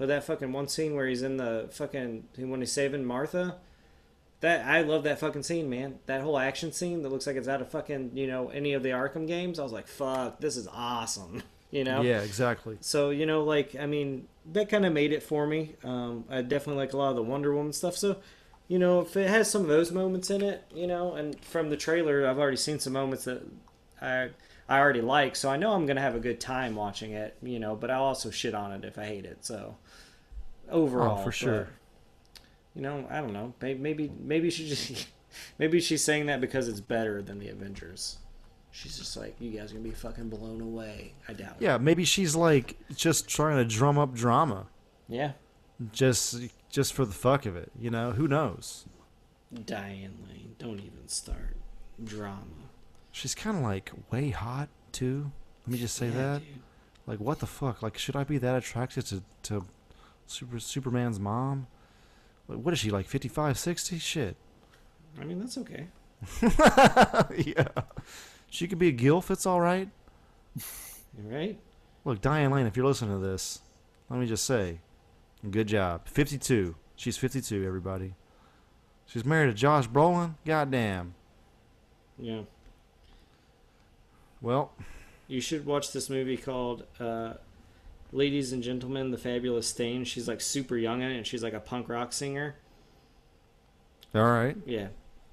but 0.00 0.08
that 0.08 0.24
fucking 0.24 0.50
one 0.50 0.66
scene 0.66 0.94
where 0.94 1.06
he's 1.06 1.20
in 1.20 1.36
the 1.36 1.68
fucking 1.72 2.24
when 2.38 2.60
he's 2.60 2.72
saving 2.72 3.04
Martha. 3.04 3.56
That 4.40 4.64
I 4.64 4.80
love 4.80 5.04
that 5.04 5.20
fucking 5.20 5.42
scene, 5.42 5.68
man. 5.68 5.98
That 6.06 6.22
whole 6.22 6.38
action 6.38 6.72
scene 6.72 7.02
that 7.02 7.10
looks 7.10 7.26
like 7.26 7.36
it's 7.36 7.48
out 7.48 7.60
of 7.60 7.70
fucking 7.70 8.12
you 8.14 8.26
know 8.26 8.48
any 8.48 8.72
of 8.72 8.82
the 8.82 8.88
Arkham 8.88 9.26
games. 9.26 9.58
I 9.58 9.62
was 9.62 9.72
like, 9.72 9.86
fuck, 9.86 10.40
this 10.40 10.56
is 10.56 10.66
awesome. 10.66 11.44
You 11.72 11.84
know. 11.84 12.02
Yeah, 12.02 12.22
exactly. 12.22 12.78
So 12.80 13.10
you 13.10 13.26
know, 13.26 13.44
like 13.44 13.76
I 13.78 13.86
mean, 13.86 14.26
that 14.54 14.68
kind 14.68 14.84
of 14.84 14.92
made 14.92 15.12
it 15.12 15.22
for 15.22 15.46
me. 15.46 15.76
Um, 15.84 16.24
I 16.28 16.42
definitely 16.42 16.82
like 16.82 16.94
a 16.94 16.96
lot 16.96 17.10
of 17.10 17.14
the 17.14 17.22
Wonder 17.22 17.54
Woman 17.54 17.72
stuff. 17.72 17.96
So, 17.96 18.16
you 18.66 18.76
know, 18.80 19.02
if 19.02 19.16
it 19.16 19.28
has 19.28 19.48
some 19.48 19.62
of 19.62 19.68
those 19.68 19.92
moments 19.92 20.30
in 20.30 20.42
it, 20.42 20.64
you 20.74 20.88
know, 20.88 21.14
and 21.14 21.40
from 21.44 21.70
the 21.70 21.76
trailer, 21.76 22.26
I've 22.26 22.40
already 22.40 22.56
seen 22.56 22.80
some 22.80 22.92
moments 22.94 23.26
that 23.26 23.46
I 24.02 24.30
I 24.70 24.78
already 24.78 25.02
like. 25.02 25.36
So 25.36 25.50
I 25.50 25.56
know 25.58 25.72
I'm 25.72 25.84
gonna 25.84 26.00
have 26.00 26.14
a 26.14 26.20
good 26.20 26.40
time 26.40 26.74
watching 26.76 27.12
it. 27.12 27.36
You 27.42 27.58
know, 27.58 27.74
but 27.76 27.90
I'll 27.90 28.04
also 28.04 28.30
shit 28.30 28.54
on 28.54 28.72
it 28.72 28.84
if 28.84 28.96
I 28.98 29.04
hate 29.04 29.24
it. 29.26 29.44
So 29.44 29.76
oh, 30.70 30.82
overall, 30.82 31.18
Oh, 31.18 31.22
for 31.24 31.32
sure. 31.32 31.64
but, 32.34 32.42
you 32.74 32.82
know, 32.82 33.06
I 33.10 33.20
don't 33.20 33.32
know. 33.32 33.52
Maybe 33.60 33.78
maybe 33.80 34.12
maybe 34.18 34.48
she 34.50 34.68
just 34.68 35.08
maybe 35.58 35.80
she's 35.80 36.02
saying 36.04 36.26
that 36.26 36.40
because 36.40 36.68
it's 36.68 36.80
better 36.80 37.20
than 37.20 37.38
the 37.38 37.48
Avengers. 37.48 38.18
She's 38.72 38.96
just 38.96 39.16
like, 39.16 39.34
you 39.40 39.50
guys 39.50 39.72
are 39.72 39.74
gonna 39.74 39.88
be 39.88 39.94
fucking 39.94 40.28
blown 40.28 40.60
away. 40.60 41.14
I 41.28 41.32
doubt 41.32 41.56
it. 41.58 41.64
Yeah, 41.64 41.76
maybe 41.78 42.04
she's 42.04 42.36
like 42.36 42.76
just 42.94 43.28
trying 43.28 43.56
to 43.56 43.64
drum 43.64 43.98
up 43.98 44.14
drama, 44.14 44.66
Yeah. 45.08 45.32
just 45.92 46.40
just 46.70 46.92
for 46.92 47.04
the 47.04 47.12
fuck 47.12 47.46
of 47.46 47.56
it. 47.56 47.72
You 47.76 47.90
know, 47.90 48.12
who 48.12 48.28
knows? 48.28 48.84
Diane 49.66 50.18
Lane, 50.28 50.54
don't 50.60 50.78
even 50.78 51.08
start 51.08 51.56
drama. 52.04 52.69
She's 53.12 53.34
kind 53.34 53.56
of 53.58 53.62
like 53.62 53.90
way 54.10 54.30
hot 54.30 54.68
too. 54.92 55.30
Let 55.66 55.72
me 55.72 55.78
just 55.78 55.96
say 55.96 56.06
Yeah, 56.08 56.14
that. 56.14 56.38
dude. 56.40 56.62
Like, 57.06 57.18
what 57.20 57.40
the 57.40 57.46
fuck? 57.46 57.82
Like, 57.82 57.98
should 57.98 58.14
I 58.16 58.24
be 58.24 58.38
that 58.38 58.56
attracted 58.56 59.06
to 59.06 59.22
to 59.44 59.64
Super 60.26 60.58
Superman's 60.60 61.18
mom? 61.18 61.66
Like, 62.48 62.58
what 62.58 62.72
is 62.72 62.80
she 62.80 62.90
like? 62.90 63.06
55, 63.06 63.58
60? 63.58 63.98
Shit. 63.98 64.36
I 65.20 65.24
mean, 65.24 65.38
that's 65.40 65.56
okay. 65.58 65.86
yeah. 67.36 67.68
She 68.48 68.66
could 68.68 68.78
be 68.78 68.88
a 68.88 68.92
gilf. 68.92 69.30
It's 69.30 69.46
all 69.46 69.60
right. 69.60 69.88
You 70.56 70.62
right? 71.24 71.58
Look, 72.04 72.20
Diane 72.20 72.50
Lane, 72.50 72.66
if 72.66 72.76
you're 72.76 72.86
listening 72.86 73.20
to 73.20 73.26
this, 73.26 73.60
let 74.08 74.18
me 74.20 74.26
just 74.26 74.44
say, 74.44 74.78
good 75.50 75.66
job. 75.68 76.06
52. 76.08 76.74
She's 76.96 77.16
52, 77.16 77.64
everybody. 77.66 78.14
She's 79.06 79.24
married 79.24 79.46
to 79.48 79.54
Josh 79.54 79.88
Brolin. 79.88 80.34
Goddamn. 80.44 81.14
Yeah. 82.18 82.42
Well, 84.40 84.72
You 85.28 85.40
should 85.40 85.66
watch 85.66 85.92
this 85.92 86.08
movie 86.10 86.36
called 86.36 86.84
uh, 86.98 87.34
Ladies 88.12 88.52
and 88.52 88.62
Gentlemen, 88.62 89.10
The 89.10 89.18
Fabulous 89.18 89.68
Stain. 89.68 90.04
She's 90.04 90.26
like 90.28 90.40
super 90.40 90.76
young 90.76 91.02
in 91.02 91.10
it, 91.10 91.16
and 91.18 91.26
she's 91.26 91.42
like 91.42 91.52
a 91.52 91.60
punk 91.60 91.88
rock 91.88 92.12
singer. 92.12 92.54
all 94.14 94.22
right. 94.24 94.56
Yeah, 94.66 94.88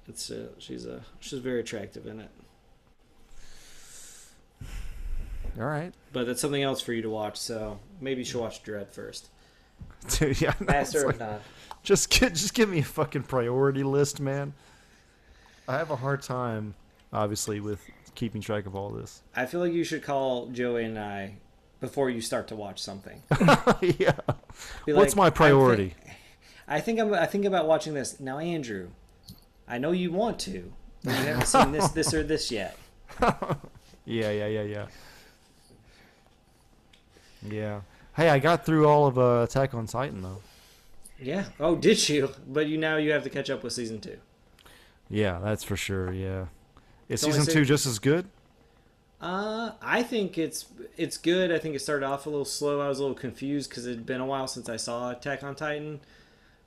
it's 0.08 0.30
uh, 0.30 0.48
she's 0.58 0.86
a 0.86 1.02
she's 1.20 1.38
very 1.40 1.60
attractive 1.60 2.06
in 2.06 2.20
it. 2.20 2.30
All 5.58 5.64
right. 5.66 5.92
But 6.12 6.26
that's 6.26 6.40
something 6.40 6.62
else 6.62 6.80
for 6.80 6.92
you 6.92 7.02
to 7.02 7.10
watch. 7.10 7.36
So 7.36 7.80
maybe 8.00 8.20
you 8.20 8.24
should 8.24 8.40
watch 8.40 8.62
Dredd 8.62 8.90
first. 8.92 9.28
Dude, 10.18 10.40
yeah, 10.40 10.54
Master 10.60 11.06
like- 11.06 11.14
of 11.16 11.20
None. 11.20 11.40
just 11.82 12.10
get, 12.10 12.34
just 12.34 12.54
give 12.54 12.68
me 12.68 12.78
a 12.80 12.84
fucking 12.84 13.24
priority 13.24 13.82
list, 13.82 14.20
man. 14.20 14.52
I 15.66 15.76
have 15.78 15.90
a 15.90 15.96
hard 15.96 16.22
time, 16.22 16.74
obviously, 17.12 17.60
with 17.60 17.80
keeping 18.18 18.40
track 18.40 18.66
of 18.66 18.74
all 18.74 18.90
this. 18.90 19.22
I 19.36 19.46
feel 19.46 19.60
like 19.60 19.72
you 19.72 19.84
should 19.84 20.02
call 20.02 20.48
Joey 20.48 20.84
and 20.84 20.98
I 20.98 21.36
before 21.80 22.10
you 22.10 22.20
start 22.20 22.48
to 22.48 22.56
watch 22.56 22.82
something. 22.82 23.22
yeah. 23.80 24.16
Be 24.84 24.92
What's 24.92 25.14
like, 25.14 25.16
my 25.16 25.26
"I'm 25.26 25.32
priority? 25.32 25.94
I 26.68 26.80
think 26.80 26.98
I'm. 26.98 27.14
I 27.14 27.26
think 27.26 27.44
about 27.44 27.66
watching 27.66 27.94
this 27.94 28.18
now, 28.20 28.38
Andrew. 28.38 28.88
I 29.66 29.78
know 29.78 29.92
you 29.92 30.10
want 30.10 30.38
to, 30.40 30.72
but 31.04 31.12
you 31.12 31.26
haven't 31.26 31.46
seen 31.46 31.72
this, 31.72 31.88
this, 31.88 32.12
or 32.12 32.22
this 32.22 32.50
yet. 32.50 32.76
Yeah, 34.04 34.30
yeah, 34.30 34.46
yeah, 34.46 34.62
yeah. 34.62 34.86
Yeah. 37.46 37.80
Hey, 38.16 38.30
I 38.30 38.38
got 38.38 38.64
through 38.64 38.88
all 38.88 39.06
of 39.06 39.18
uh, 39.18 39.42
Attack 39.46 39.74
on 39.74 39.86
Titan 39.86 40.22
though. 40.22 40.40
Yeah. 41.20 41.44
Oh, 41.60 41.76
did 41.76 42.08
you? 42.08 42.30
But 42.46 42.68
you 42.68 42.78
now 42.78 42.96
you 42.96 43.12
have 43.12 43.22
to 43.24 43.28
catch 43.28 43.50
up 43.50 43.62
with 43.62 43.74
season 43.74 44.00
two. 44.00 44.16
Yeah, 45.10 45.40
that's 45.44 45.62
for 45.62 45.76
sure. 45.76 46.10
Yeah. 46.10 46.46
Is 47.08 47.20
season 47.22 47.46
two 47.46 47.64
just 47.64 47.86
as 47.86 47.98
good? 47.98 48.26
Uh, 49.20 49.72
I 49.82 50.02
think 50.02 50.38
it's 50.38 50.66
it's 50.96 51.16
good. 51.16 51.50
I 51.50 51.58
think 51.58 51.74
it 51.74 51.80
started 51.80 52.06
off 52.06 52.26
a 52.26 52.30
little 52.30 52.44
slow. 52.44 52.80
I 52.80 52.88
was 52.88 52.98
a 52.98 53.02
little 53.02 53.16
confused 53.16 53.70
because 53.70 53.86
it 53.86 53.90
had 53.90 54.06
been 54.06 54.20
a 54.20 54.26
while 54.26 54.46
since 54.46 54.68
I 54.68 54.76
saw 54.76 55.10
Attack 55.10 55.42
on 55.42 55.54
Titan. 55.54 56.00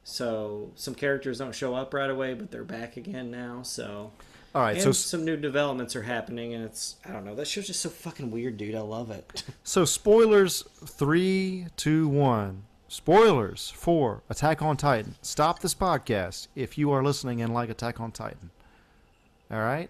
So 0.03 0.71
some 0.75 0.95
characters 0.95 1.37
don't 1.37 1.53
show 1.55 1.75
up 1.75 1.93
right 1.93 2.09
away, 2.09 2.33
but 2.33 2.51
they're 2.51 2.63
back 2.63 2.97
again 2.97 3.29
now. 3.29 3.61
So 3.61 4.11
All 4.53 4.63
right. 4.63 4.73
and 4.73 4.81
So 4.81 4.91
some 4.91 5.23
new 5.23 5.37
developments 5.37 5.95
are 5.95 6.01
happening, 6.01 6.53
and 6.53 6.65
it's 6.65 6.95
I 7.05 7.11
don't 7.11 7.23
know. 7.23 7.35
That 7.35 7.47
show's 7.47 7.67
just 7.67 7.81
so 7.81 7.89
fucking 7.89 8.31
weird, 8.31 8.57
dude. 8.57 8.75
I 8.75 8.81
love 8.81 9.11
it. 9.11 9.43
so 9.63 9.85
spoilers 9.85 10.63
three, 10.85 11.67
two, 11.77 12.07
one. 12.07 12.63
Spoilers 12.89 13.69
for 13.69 14.21
Attack 14.29 14.61
on 14.61 14.75
Titan. 14.75 15.15
Stop 15.21 15.59
this 15.61 15.73
podcast 15.73 16.49
if 16.55 16.77
you 16.77 16.91
are 16.91 17.01
listening 17.01 17.41
and 17.41 17.53
like 17.53 17.69
Attack 17.69 18.01
on 18.01 18.11
Titan. 18.11 18.49
All 19.49 19.59
right. 19.59 19.89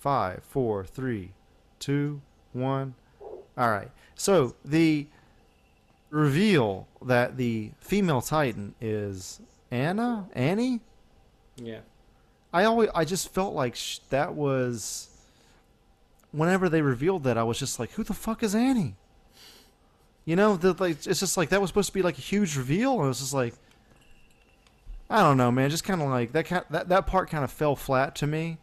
Five, 0.00 0.42
four, 0.42 0.84
three, 0.84 1.32
two, 1.78 2.20
one. 2.52 2.94
All 3.56 3.70
right. 3.70 3.90
So 4.14 4.56
the 4.64 5.06
reveal 6.08 6.88
that 7.02 7.36
the 7.36 7.70
female 7.78 8.20
Titan 8.20 8.74
is 8.80 9.40
Anna, 9.70 10.28
Annie. 10.32 10.80
yeah. 11.56 11.80
I 12.52 12.64
always, 12.64 12.88
I 12.96 13.04
just 13.04 13.32
felt 13.32 13.54
like 13.54 13.76
sh- 13.76 13.98
that 14.10 14.34
was. 14.34 15.06
Whenever 16.32 16.68
they 16.68 16.82
revealed 16.82 17.22
that, 17.24 17.38
I 17.38 17.44
was 17.44 17.58
just 17.60 17.78
like, 17.78 17.92
"Who 17.92 18.02
the 18.02 18.14
fuck 18.14 18.42
is 18.42 18.56
Annie?" 18.56 18.96
You 20.24 20.34
know, 20.34 20.56
the, 20.56 20.72
like 20.72 21.06
it's 21.06 21.20
just 21.20 21.36
like 21.36 21.50
that 21.50 21.60
was 21.60 21.70
supposed 21.70 21.88
to 21.88 21.92
be 21.92 22.02
like 22.02 22.18
a 22.18 22.20
huge 22.22 22.56
reveal, 22.56 22.94
and 22.94 23.04
it 23.04 23.08
was 23.08 23.20
just 23.20 23.34
like, 23.34 23.54
I 25.08 25.22
don't 25.22 25.36
know, 25.36 25.52
man. 25.52 25.70
Just 25.70 25.84
kind 25.84 26.02
of 26.02 26.08
like 26.08 26.32
that. 26.32 26.46
Kind 26.46 26.64
that 26.70 26.88
that 26.88 27.06
part 27.06 27.30
kind 27.30 27.44
of 27.44 27.52
fell 27.52 27.76
flat 27.76 28.16
to 28.16 28.26
me. 28.26 28.58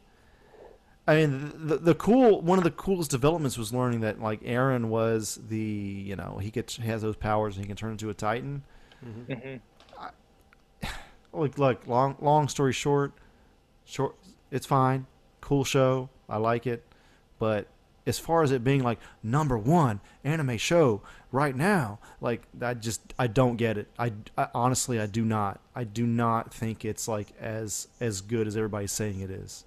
I 1.08 1.15
mean, 1.15 1.54
the 1.56 1.78
the 1.78 1.96
cool 1.96 2.41
one 2.41 2.58
of 2.58 2.65
the 2.65 2.72
coolest 2.72 3.12
developments 3.12 3.58
was 3.58 3.74
learning 3.74 4.02
that 4.02 4.22
like 4.22 4.41
Eren 4.43 4.86
was 4.86 5.39
the 5.48 5.58
you 5.58 6.15
know 6.17 6.39
he 6.41 6.52
gets 6.52 6.76
he 6.76 6.88
has 6.88 7.02
those 7.02 7.15
powers 7.15 7.56
and 7.56 7.63
he 7.63 7.67
can 7.67 7.78
turn 7.78 7.91
into 7.91 8.10
a 8.10 8.13
Titan. 8.13 8.63
hmm 9.02 9.56
Look, 11.34 11.58
look. 11.58 11.88
Long 11.88 12.15
long 12.20 12.48
story 12.48 12.74
short, 12.74 13.13
short. 13.86 14.15
It's 14.52 14.65
fine. 14.65 15.06
Cool 15.39 15.63
show. 15.63 16.10
I 16.28 16.38
like 16.38 16.65
it. 16.67 16.84
But 17.39 17.67
as 18.08 18.17
far 18.17 18.41
as 18.41 18.52
it 18.52 18.63
being 18.63 18.84
like 18.84 19.00
number 19.22 19.58
one 19.58 20.00
anime 20.24 20.58
show 20.58 21.02
right 21.32 21.56
now, 21.56 22.00
like 22.22 22.43
I 22.62 22.74
just 22.74 23.13
I 23.20 23.28
don't 23.28 23.58
get 23.58 23.78
it. 23.78 23.88
I, 24.00 24.13
I 24.38 24.48
honestly 24.54 25.00
I 25.00 25.06
do 25.06 25.24
not. 25.24 25.60
I 25.76 25.84
do 25.84 26.06
not 26.08 26.54
think 26.54 26.84
it's 26.84 27.08
like 27.08 27.28
as 27.39 27.88
as 28.00 28.22
good 28.22 28.48
as 28.48 28.58
everybody's 28.58 28.91
saying 28.91 29.20
it 29.20 29.30
is. 29.30 29.63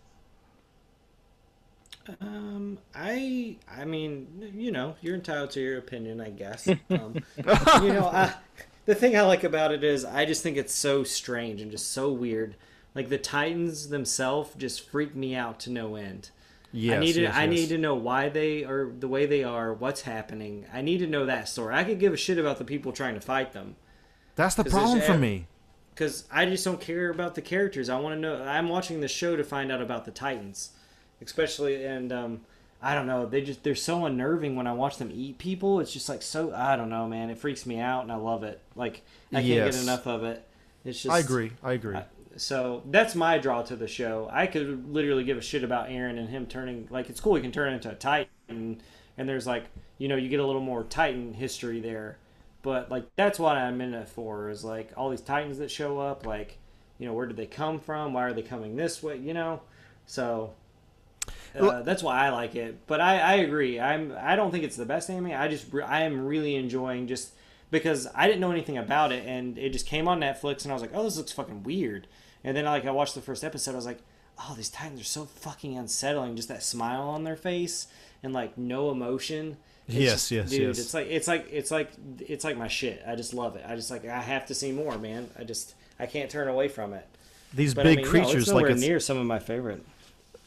Um, 2.21 2.79
I 2.95 3.57
I 3.71 3.85
mean, 3.85 4.53
you 4.55 4.71
know, 4.73 4.97
you're 5.01 5.15
entitled 5.15 5.51
to 5.53 5.61
your 5.61 5.79
opinion, 5.79 6.21
I 6.21 6.31
guess. 6.31 6.69
Um, 6.91 7.15
you 7.83 7.93
know, 7.93 8.07
I, 8.13 8.35
the 8.87 8.95
thing 8.95 9.17
I 9.17 9.23
like 9.23 9.45
about 9.45 9.73
it 9.73 9.85
is 9.85 10.05
I 10.05 10.25
just 10.25 10.43
think 10.43 10.57
it's 10.57 10.75
so 10.75 11.05
strange 11.05 11.61
and 11.61 11.71
just 11.71 11.91
so 11.93 12.11
weird. 12.11 12.57
Like 12.95 13.09
the 13.09 13.19
Titans 13.19 13.89
themselves 13.89 14.51
just 14.57 14.89
freak 14.91 15.15
me 15.15 15.35
out 15.35 15.61
to 15.61 15.71
no 15.71 15.95
end. 15.95 16.31
Yes, 16.73 16.97
I 16.97 17.01
need 17.01 17.13
to 17.15 17.21
yes, 17.23 17.35
I 17.35 17.45
yes. 17.45 17.51
need 17.51 17.69
to 17.71 17.79
know 17.79 17.95
why 17.95 18.29
they 18.29 18.65
are 18.65 18.91
the 18.99 19.09
way 19.09 19.27
they 19.27 19.43
are, 19.45 19.73
what's 19.73 20.03
happening. 20.03 20.67
I 20.73 20.83
need 20.83 20.99
to 20.99 21.07
know 21.07 21.27
that 21.27 21.49
story. 21.49 21.75
I 21.75 21.85
could 21.85 21.99
give 22.01 22.13
a 22.13 22.17
shit 22.17 22.39
about 22.39 22.59
the 22.59 22.65
people 22.65 22.93
trying 22.93 23.15
to 23.15 23.21
fight 23.21 23.53
them 23.53 23.77
That's 24.37 24.55
the 24.55 24.65
problem 24.65 25.01
for 25.01 25.19
me. 25.19 25.47
because 25.95 26.25
I 26.31 26.47
just 26.47 26.65
don't 26.65 26.81
care 26.81 27.11
about 27.11 27.35
the 27.35 27.43
characters. 27.43 27.89
I 27.89 27.99
want 27.99 28.15
to 28.15 28.21
know. 28.21 28.43
I'm 28.43 28.69
watching 28.69 29.01
the 29.01 29.09
show 29.09 29.37
to 29.37 29.43
find 29.45 29.73
out 29.73 29.83
about 29.83 30.05
the 30.05 30.13
Titans, 30.13 30.71
especially 31.23 31.85
and 31.85 32.13
um, 32.13 32.41
I 32.83 32.95
don't 32.95 33.07
know. 33.07 33.27
They 33.27 33.43
just 33.43 33.63
they're 33.63 33.75
so 33.75 34.05
unnerving 34.07 34.57
when 34.57 34.67
I 34.67 34.73
watch 34.73 34.97
them 34.99 35.11
eat 35.13 35.39
people. 35.39 35.81
It's 35.81 35.93
just 35.93 36.09
like 36.09 36.23
so. 36.23 36.53
I 36.55 36.77
don't 36.77 36.89
know, 36.91 37.07
man. 37.09 37.31
It 37.31 37.39
freaks 37.39 37.67
me 37.67 37.79
out, 37.79 38.03
and 38.03 38.13
I 38.13 38.17
love 38.17 38.43
it. 38.43 38.61
Like 38.75 39.03
I 39.33 39.37
can't 39.37 39.47
Yes. 39.47 39.75
get 39.77 39.83
enough 39.83 40.07
of 40.07 40.25
it. 40.25 40.47
It's 40.85 41.03
just 41.03 41.15
I 41.15 41.19
agree. 41.19 41.53
I 41.63 41.73
agree. 41.73 41.97
I- 41.97 42.05
so 42.37 42.83
that's 42.87 43.15
my 43.17 43.39
draw 43.39 43.61
to 43.63 43.75
the 43.77 43.89
show. 43.89 44.29
I 44.33 44.47
could 44.47 44.95
literally 44.95 45.25
give 45.25 45.37
a 45.37 45.43
shit 45.43 45.65
about 45.65 45.89
Eren 45.89 46.17
and 46.17 46.29
him 46.29 46.47
turning 46.47 46.87
like 46.89 47.11
it's 47.11 47.21
cool 47.21 47.35
he 47.35 47.43
can 47.43 47.51
turn 47.51 47.73
into 47.75 47.91
a 47.91 47.95
Titan 47.95 48.29
and 48.49 49.29
there's 49.29 49.49
like 49.49 49.65
you 49.99 50.07
know 50.07 50.15
you 50.15 50.29
get 50.29 50.39
a 50.39 50.47
little 50.47 50.63
more 50.63 50.85
Titan 50.85 51.35
history 51.35 51.81
there, 51.81 52.19
but 52.63 52.89
like 52.91 53.05
that's 53.17 53.39
what 53.41 53.57
I'm 53.57 53.81
in 53.81 53.93
it 53.95 54.09
for 54.09 54.49
is 54.49 54.65
like 54.65 54.93
all 54.97 55.11
these 55.11 55.21
Titans 55.21 55.59
that 55.59 55.71
show 55.73 55.99
up 55.99 56.25
like 56.25 56.57
you 56.99 57.07
know 57.07 57.13
where 57.13 57.27
did 57.27 57.37
they 57.37 57.47
come 57.47 57.81
from? 57.81 58.13
Why 58.15 58.23
are 58.23 58.33
they 58.33 58.43
coming 58.43 58.77
this 58.77 59.03
way? 59.03 59.17
You 59.19 59.35
know, 59.35 59.61
so. 60.07 60.55
Uh, 61.59 61.83
that's 61.83 62.03
why 62.03 62.27
I 62.27 62.31
like 62.31 62.55
it, 62.55 62.87
but 62.87 63.01
I, 63.01 63.19
I 63.19 63.35
agree. 63.37 63.81
I'm 63.81 64.15
I 64.21 64.37
don't 64.37 64.51
think 64.51 64.65
it's 64.65 64.77
the 64.77 64.85
best 64.87 65.11
anime. 65.11 65.33
I 65.33 65.49
just 65.49 65.67
I 65.75 66.03
am 66.03 66.27
really 66.27 66.55
enjoying 66.57 67.07
just 67.09 67.33
because 67.71 68.07
I 68.15 68.27
didn't 68.27 68.41
know 68.41 68.51
anything 68.51 68.79
about 68.79 69.13
it 69.13 69.25
and 69.27 69.57
it 69.59 69.71
just 69.73 69.87
came 69.87 70.09
on 70.09 70.21
Netflix 70.21 70.63
and 70.63 70.73
I 70.73 70.75
was 70.75 70.83
like, 70.83 70.93
oh, 70.95 71.05
this 71.05 71.17
looks 71.17 71.33
fucking 71.33 71.63
weird. 71.63 72.07
And 72.45 72.57
then 72.57 72.65
like 72.65 72.85
I 72.85 72.91
watched 72.91 73.15
the 73.15 73.21
first 73.21 73.45
episode, 73.45 73.73
I 73.73 73.77
was 73.77 73.87
like, 73.87 74.01
oh, 74.39 74.55
these 74.57 74.69
Titans 74.69 75.01
are 75.01 75.05
so 75.05 75.25
fucking 75.25 75.77
unsettling. 75.77 76.37
Just 76.37 76.49
that 76.49 76.63
smile 76.63 77.03
on 77.03 77.25
their 77.25 77.37
face 77.37 77.87
and 78.23 78.33
like 78.33 78.57
no 78.57 78.91
emotion. 78.91 79.57
It's 79.89 79.97
Yes, 79.97 80.13
just- 80.13 80.31
yes, 80.31 80.51
dude, 80.51 80.61
yes. 80.61 80.79
It's 80.79 80.95
like 80.95 81.07
it's 81.09 81.29
like 81.29 81.49
it's 81.51 81.71
like 81.71 81.91
it's 82.21 82.45
like 82.45 82.57
my 82.57 82.69
shit. 82.69 83.03
I 83.07 83.17
just 83.17 83.35
love 83.35 83.57
it. 83.57 83.65
I 83.67 83.75
just 83.77 83.91
like 83.91 84.05
I 84.07 84.21
have 84.21 84.47
to 84.47 84.55
see 84.55 84.73
more, 84.73 84.99
man. 84.99 85.29
I 85.39 85.45
just 85.45 85.75
I 85.99 86.07
can't 86.07 86.31
turn 86.31 86.49
away 86.49 86.69
from 86.69 86.93
it. 86.93 87.07
These 87.53 87.75
But 87.75 87.85
big 87.85 87.99
I 87.99 88.03
mean, 88.03 88.05
no, 88.05 88.11
creatures, 88.11 88.43
it's 88.45 88.53
like 88.53 88.67
it's, 88.67 88.81
near 88.81 89.01
some 89.01 89.19
of 89.19 89.27
my 89.27 89.41
favorite. 89.41 89.85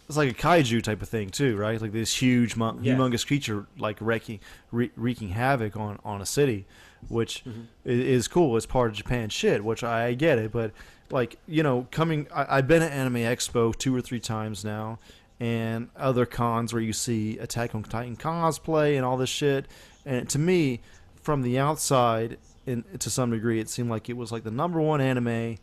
It's 0.07 0.17
like 0.17 0.29
a 0.29 0.33
kaiju 0.33 0.81
type 0.83 1.01
of 1.01 1.09
thing 1.09 1.29
too, 1.29 1.55
right? 1.55 1.79
Like 1.81 1.91
this 1.91 2.21
huge, 2.21 2.55
Yeah. 2.57 2.71
humongous 2.71 3.25
creature, 3.25 3.67
like 3.77 3.97
wreaking, 4.01 4.39
wre- 4.71 4.93
wreaking 4.95 5.29
havoc 5.29 5.77
on 5.77 5.99
on 6.03 6.21
a 6.21 6.25
city, 6.25 6.65
which 7.07 7.43
mm-hmm. 7.45 7.61
i 7.85 7.89
is 7.89 8.27
cool. 8.27 8.57
It's 8.57 8.65
part 8.65 8.91
of 8.91 8.97
Japan 8.97 9.29
shit, 9.29 9.63
which 9.63 9.83
I 9.83 10.13
get 10.13 10.37
it. 10.37 10.51
But 10.51 10.71
like 11.09 11.37
you 11.47 11.63
know, 11.63 11.87
coming, 11.91 12.27
I, 12.33 12.57
I've 12.57 12.67
been 12.67 12.81
at 12.81 12.91
Anime 12.91 13.15
Expo 13.15 13.75
two 13.75 13.95
or 13.95 14.01
three 14.01 14.19
times 14.19 14.65
now, 14.65 14.99
and 15.39 15.89
other 15.95 16.25
cons 16.25 16.73
where 16.73 16.81
you 16.81 16.93
see 16.93 17.37
Attack 17.37 17.75
on 17.75 17.83
Titan 17.83 18.17
cosplay 18.17 18.95
and 18.95 19.05
all 19.05 19.17
this 19.17 19.29
shit. 19.29 19.67
And 20.05 20.29
to 20.29 20.39
me, 20.39 20.81
from 21.21 21.41
the 21.41 21.57
outside, 21.59 22.37
and 22.67 22.83
to 22.99 23.09
some 23.09 23.31
degree, 23.31 23.59
it 23.59 23.69
seemed 23.69 23.89
like 23.89 24.09
it 24.09 24.17
was 24.17 24.31
like 24.31 24.43
the 24.43 24.51
number 24.51 24.81
one 24.81 25.01
anime 25.01 25.57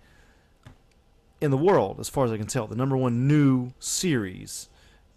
in 1.41 1.51
the 1.51 1.57
world, 1.57 1.99
as 2.01 2.09
far 2.09 2.25
as 2.25 2.33
I 2.33 2.37
can 2.37 2.47
tell, 2.47 2.67
the 2.67 2.77
number 2.77 2.97
one 2.97 3.27
new 3.27 3.73
series. 3.79 4.69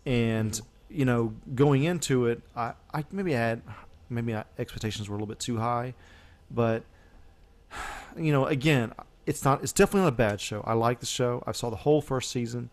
And 0.05 0.51
mm-hmm. 0.51 0.99
you 0.99 1.05
know, 1.05 1.33
going 1.55 1.83
into 1.83 2.27
it, 2.27 2.41
I, 2.55 2.73
I 2.93 3.03
maybe 3.11 3.35
I 3.35 3.39
had 3.39 3.61
maybe 4.09 4.35
I, 4.35 4.43
expectations 4.57 5.09
were 5.09 5.15
a 5.15 5.17
little 5.17 5.27
bit 5.27 5.39
too 5.39 5.57
high, 5.57 5.93
but 6.51 6.83
you 8.17 8.31
know, 8.31 8.45
again, 8.45 8.93
it's 9.25 9.43
not. 9.43 9.63
It's 9.63 9.73
definitely 9.73 10.01
not 10.01 10.13
a 10.13 10.17
bad 10.17 10.41
show. 10.41 10.61
I 10.65 10.73
like 10.73 10.99
the 10.99 11.05
show. 11.05 11.43
I 11.47 11.51
saw 11.51 11.69
the 11.69 11.77
whole 11.77 12.01
first 12.01 12.31
season. 12.31 12.69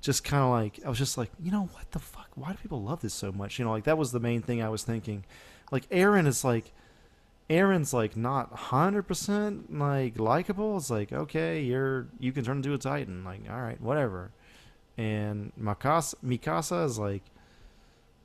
Just 0.00 0.22
kind 0.22 0.44
of 0.44 0.50
like 0.50 0.80
I 0.84 0.88
was 0.88 0.98
just 0.98 1.18
like, 1.18 1.30
you 1.42 1.50
know, 1.50 1.68
what 1.72 1.90
the 1.90 1.98
fuck? 1.98 2.28
Why 2.34 2.52
do 2.52 2.58
people 2.58 2.82
love 2.82 3.00
this 3.00 3.14
so 3.14 3.32
much? 3.32 3.58
You 3.58 3.64
know, 3.64 3.72
like 3.72 3.84
that 3.84 3.98
was 3.98 4.12
the 4.12 4.20
main 4.20 4.42
thing 4.42 4.62
I 4.62 4.68
was 4.68 4.84
thinking. 4.84 5.24
Like 5.72 5.88
Eren 5.90 6.26
is 6.26 6.44
like, 6.44 6.72
Eren's 7.50 7.94
like 7.94 8.16
not 8.16 8.52
hundred 8.52 9.04
percent 9.04 9.76
like 9.76 10.18
likable. 10.18 10.76
It's 10.76 10.90
like 10.90 11.12
okay, 11.12 11.62
you're 11.62 12.08
you 12.18 12.32
can 12.32 12.44
turn 12.44 12.58
into 12.58 12.74
a 12.74 12.78
Titan. 12.78 13.24
Like 13.24 13.40
all 13.50 13.60
right, 13.60 13.80
whatever. 13.80 14.30
And 14.98 15.52
Mikasa 15.58 16.16
Mikasa 16.24 16.84
is 16.84 16.98
like, 16.98 17.22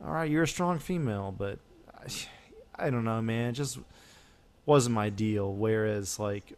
all 0.03 0.11
right, 0.11 0.29
you're 0.29 0.43
a 0.43 0.47
strong 0.47 0.79
female, 0.79 1.33
but 1.37 1.59
I, 1.95 2.87
I 2.87 2.89
don't 2.89 3.05
know, 3.05 3.21
man. 3.21 3.51
It 3.51 3.53
just 3.53 3.79
wasn't 4.65 4.95
my 4.95 5.09
deal. 5.09 5.53
Whereas 5.53 6.19
like 6.19 6.53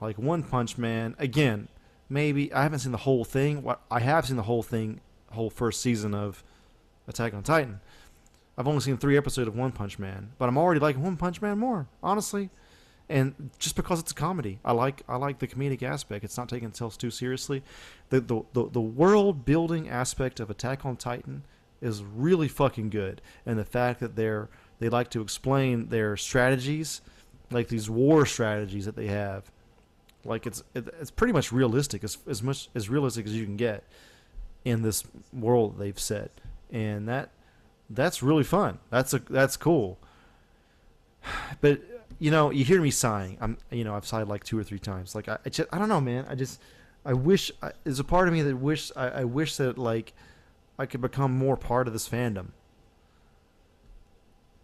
like 0.00 0.18
One 0.18 0.42
Punch 0.42 0.78
Man, 0.78 1.14
again, 1.18 1.68
maybe 2.08 2.52
I 2.52 2.62
haven't 2.62 2.78
seen 2.78 2.92
the 2.92 2.98
whole 2.98 3.24
thing. 3.24 3.62
What 3.62 3.82
I 3.90 4.00
have 4.00 4.26
seen 4.26 4.36
the 4.36 4.42
whole 4.42 4.62
thing, 4.62 5.00
whole 5.32 5.50
first 5.50 5.82
season 5.82 6.14
of 6.14 6.42
Attack 7.08 7.34
on 7.34 7.42
Titan. 7.42 7.80
I've 8.58 8.66
only 8.66 8.80
seen 8.80 8.96
three 8.96 9.16
episodes 9.16 9.48
of 9.48 9.56
One 9.56 9.72
Punch 9.72 9.98
Man, 9.98 10.30
but 10.38 10.48
I'm 10.48 10.56
already 10.56 10.80
liking 10.80 11.02
One 11.02 11.16
Punch 11.16 11.42
Man 11.42 11.58
more, 11.58 11.86
honestly. 12.02 12.50
And 13.08 13.50
just 13.58 13.76
because 13.76 14.00
it's 14.00 14.10
a 14.10 14.14
comedy, 14.14 14.58
I 14.64 14.72
like 14.72 15.02
I 15.08 15.16
like 15.16 15.38
the 15.38 15.46
comedic 15.46 15.82
aspect. 15.82 16.24
It's 16.24 16.36
not 16.36 16.48
taking 16.48 16.68
itself 16.68 16.98
too 16.98 17.10
seriously. 17.10 17.62
The 18.08 18.20
the 18.20 18.42
the, 18.52 18.68
the 18.70 18.80
world 18.80 19.44
building 19.44 19.88
aspect 19.88 20.40
of 20.40 20.50
Attack 20.50 20.84
on 20.84 20.96
Titan 20.96 21.44
is 21.80 22.02
really 22.02 22.48
fucking 22.48 22.90
good, 22.90 23.20
and 23.44 23.58
the 23.58 23.64
fact 23.64 24.00
that 24.00 24.16
they're 24.16 24.48
they 24.80 24.88
like 24.88 25.10
to 25.10 25.20
explain 25.20 25.88
their 25.88 26.16
strategies, 26.16 27.00
like 27.50 27.68
these 27.68 27.88
war 27.88 28.26
strategies 28.26 28.86
that 28.86 28.96
they 28.96 29.06
have, 29.06 29.52
like 30.24 30.46
it's 30.46 30.64
it, 30.74 30.88
it's 31.00 31.12
pretty 31.12 31.32
much 31.32 31.52
realistic, 31.52 32.02
as 32.02 32.18
as 32.26 32.42
much 32.42 32.70
as 32.74 32.88
realistic 32.88 33.26
as 33.26 33.34
you 33.36 33.44
can 33.44 33.56
get 33.56 33.84
in 34.64 34.82
this 34.82 35.04
world 35.32 35.78
they've 35.78 36.00
set, 36.00 36.32
and 36.72 37.08
that 37.08 37.30
that's 37.90 38.22
really 38.22 38.44
fun. 38.44 38.78
That's 38.90 39.14
a 39.14 39.18
that's 39.18 39.56
cool. 39.56 39.98
But 41.60 41.80
you 42.18 42.30
know, 42.30 42.50
you 42.50 42.64
hear 42.64 42.80
me 42.80 42.90
sighing. 42.90 43.36
I'm 43.40 43.58
you 43.70 43.84
know 43.84 43.94
I've 43.94 44.06
sighed 44.06 44.28
like 44.28 44.44
two 44.44 44.58
or 44.58 44.64
three 44.64 44.78
times. 44.78 45.14
Like 45.14 45.28
I, 45.28 45.38
I 45.44 45.48
just 45.48 45.68
I 45.72 45.78
don't 45.78 45.88
know, 45.88 46.00
man. 46.00 46.26
I 46.28 46.34
just 46.34 46.60
I 47.04 47.12
wish 47.12 47.50
I, 47.62 47.72
there's 47.84 48.00
a 48.00 48.04
part 48.04 48.28
of 48.28 48.34
me 48.34 48.42
that 48.42 48.56
wish 48.56 48.90
I, 48.96 49.08
I 49.08 49.24
wish 49.24 49.56
that 49.56 49.76
like 49.76 50.12
I 50.78 50.86
could 50.86 51.00
become 51.00 51.36
more 51.36 51.56
part 51.56 51.86
of 51.86 51.92
this 51.92 52.08
fandom. 52.08 52.48